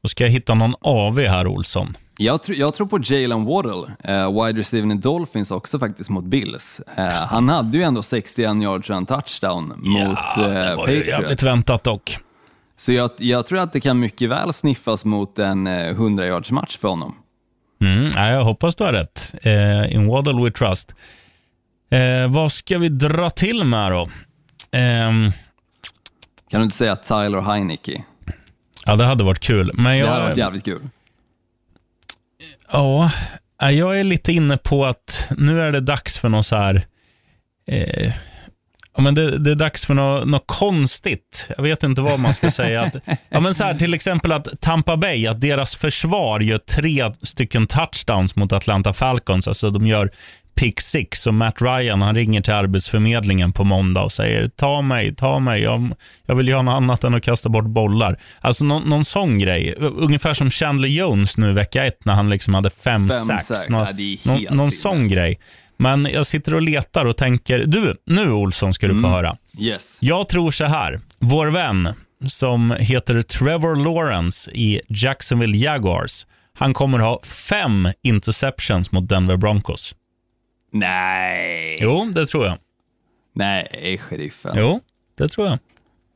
[0.03, 1.97] då ska jag hitta någon AV här, Olsson.
[2.19, 6.25] Jag, tr- jag tror på Jalen Waddle, eh, wide receiver i Dolphins också faktiskt mot
[6.25, 6.81] Bills.
[6.97, 10.71] Eh, han hade ju ändå 61 yards och en touchdown mot ja, eh, det var
[10.71, 11.09] ju Patriots.
[11.09, 12.19] jävligt väntat dock.
[12.77, 16.51] Så jag, jag tror att det kan mycket väl sniffas mot en eh, 100 yards
[16.51, 17.15] match för honom.
[17.83, 19.35] Mm, ja, jag hoppas du har rätt.
[19.43, 20.95] Eh, in Waddle we trust.
[21.91, 24.09] Eh, vad ska vi dra till med då?
[24.73, 25.33] Ehm,
[26.55, 28.03] Kan du inte säga Tyler Heineke?
[28.87, 29.71] ja, det hade varit kul.
[29.75, 30.83] Men Det jag, hade varit jävligt kul.
[32.73, 33.11] Ja,
[33.61, 36.87] ja, jag är lite inne på att nu är det dags för något så här...
[37.67, 38.13] Eh,
[38.97, 41.49] ja, men det, det är dags för något, något konstigt.
[41.57, 42.83] Jag vet inte vad man ska säga.
[42.83, 42.95] Att,
[43.29, 47.67] ja, men så här, till exempel att Tampa Bay, att deras försvar gör tre stycken
[47.67, 49.49] touchdowns mot Atlanta Falcons.
[49.49, 50.11] Alltså de gör
[50.55, 55.15] pick six och Matt Ryan han ringer till Arbetsförmedlingen på måndag och säger ta mig,
[55.15, 55.63] ta mig.
[55.63, 55.93] Jag,
[56.27, 58.19] jag vill göra något annat än att kasta bort bollar.
[58.41, 59.75] Alltså någon, någon sån grej.
[59.79, 63.47] Ungefär som Chandler Jones nu vecka ett när han liksom hade fem, Fem sacks.
[63.47, 63.69] sacks.
[63.69, 63.87] Nå,
[64.25, 65.39] Ja, någon någon sån grej.
[65.77, 69.03] Men jag sitter och letar och tänker, du, nu Olsson ska du Mm.
[69.03, 69.37] få höra.
[69.59, 69.99] Yes.
[70.03, 71.01] Jag tror så här.
[71.21, 71.89] Vår vän
[72.27, 76.27] som heter Trevor Lawrence i Jacksonville Jaguars,
[76.59, 79.95] han kommer ha fem interceptions mot Denver Broncos.
[80.75, 81.77] Nej.
[81.81, 82.59] Jo, det tror jag.
[83.33, 84.53] Nej, sheriffen.
[84.57, 84.81] Jo,
[85.19, 85.59] det tror jag.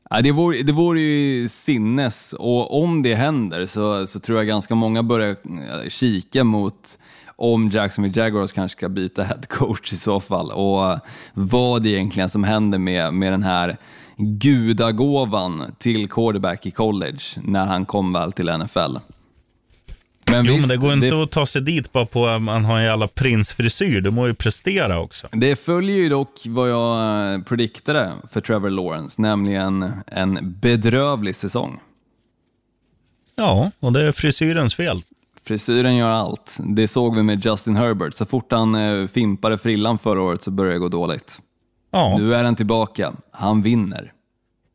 [0.09, 4.47] Ja, det, vore, det vore ju sinnes och om det händer så, så tror jag
[4.47, 6.99] ganska många börjar eh, kika mot
[7.35, 10.99] om Jacksonville Jaguars kanske ska byta head coach i så fall och
[11.33, 13.77] vad det egentligen som händer med, med den här
[14.17, 18.97] gudagåvan till quarterback i college när han kom väl till NFL.
[20.31, 22.65] Men Jo, visst, men det går inte att ta sig dit bara på att man
[22.65, 24.01] har en jävla prinsfrisyr.
[24.01, 25.27] Du må ju prestera också.
[25.31, 31.79] Det följer ju dock vad jag eh, prediktade för Trevor Lawrence, nämligen en bedrövlig säsong.
[33.35, 35.01] Ja, och det är frisyrens fel.
[35.43, 36.57] Frisyren gör allt.
[36.63, 38.13] Det såg vi med Justin Herbert.
[38.13, 41.39] Så fort han eh, fimpade frillan förra året så började det gå dåligt.
[41.91, 43.13] Ja, Nu är han tillbaka.
[43.31, 44.11] Han vinner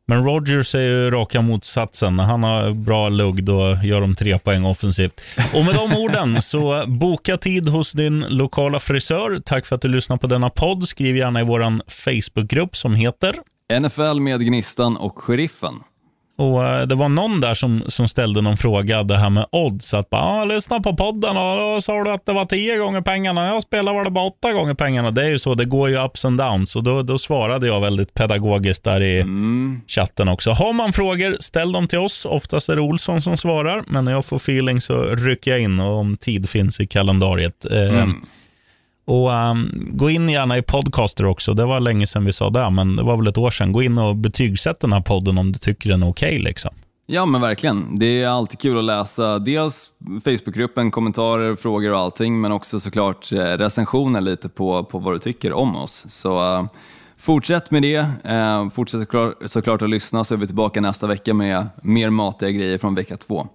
[0.06, 2.16] men Rogers är ju raka motsatsen.
[2.16, 5.20] När han har bra lugg, då gör de tre poäng offensivt.
[5.54, 9.40] Och med de orden, så boka tid hos din lokala frisör.
[9.44, 10.88] Tack för att du lyssnar på denna podd.
[10.88, 13.34] Skriv gärna i vår Facebookgrupp som heter
[13.80, 15.74] NFL med Gnistan och Sheriffen.
[16.36, 19.94] Och eh, Det var någon där som, som ställde någon fråga, det här med odds.
[19.94, 23.00] Att bara, ah, lyssna på podden och då sa du att det var tio gånger
[23.00, 23.46] pengarna.
[23.46, 25.10] Jag spelar var det bara åtta gånger pengarna.
[25.10, 26.76] Det är ju så, det går ju ups and downs.
[26.76, 29.24] Och då, då svarade jag väldigt pedagogiskt där i
[29.88, 30.50] chatten också.
[30.50, 32.24] Har man frågor, ställ dem till oss.
[32.24, 35.80] Oftast är det Olsson som svarar, men när jag får feeling så rycker jag in
[35.80, 37.66] och om tid finns i kalendariet.
[37.70, 38.08] Eh,
[39.04, 41.54] och um, Gå in gärna i podcaster också.
[41.54, 43.72] Det var länge sedan vi sa det, men det var väl ett år sedan.
[43.72, 46.38] Gå in och betygsätt den här podden om du tycker den är okej.
[46.38, 46.70] liksom.
[47.06, 47.98] Ja, men verkligen.
[47.98, 49.88] Det är alltid kul att läsa dels
[50.24, 55.18] Facebookgruppen, kommentarer, frågor och allting, men också såklart eh, recensioner lite på, på vad du
[55.18, 56.04] tycker om oss.
[56.08, 56.66] Så uh,
[57.18, 57.98] fortsätt med det.
[58.30, 62.50] Uh, fortsätt såklart, såklart att lyssna så är vi tillbaka nästa vecka med mer matiga
[62.50, 63.46] grejer från vecka två.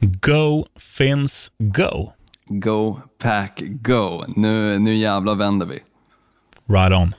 [0.00, 2.12] Go Finns Go.
[2.52, 4.24] Go, pack, go.
[4.36, 5.78] Nu, nu jävlar vänder vi.
[6.66, 7.14] Right on.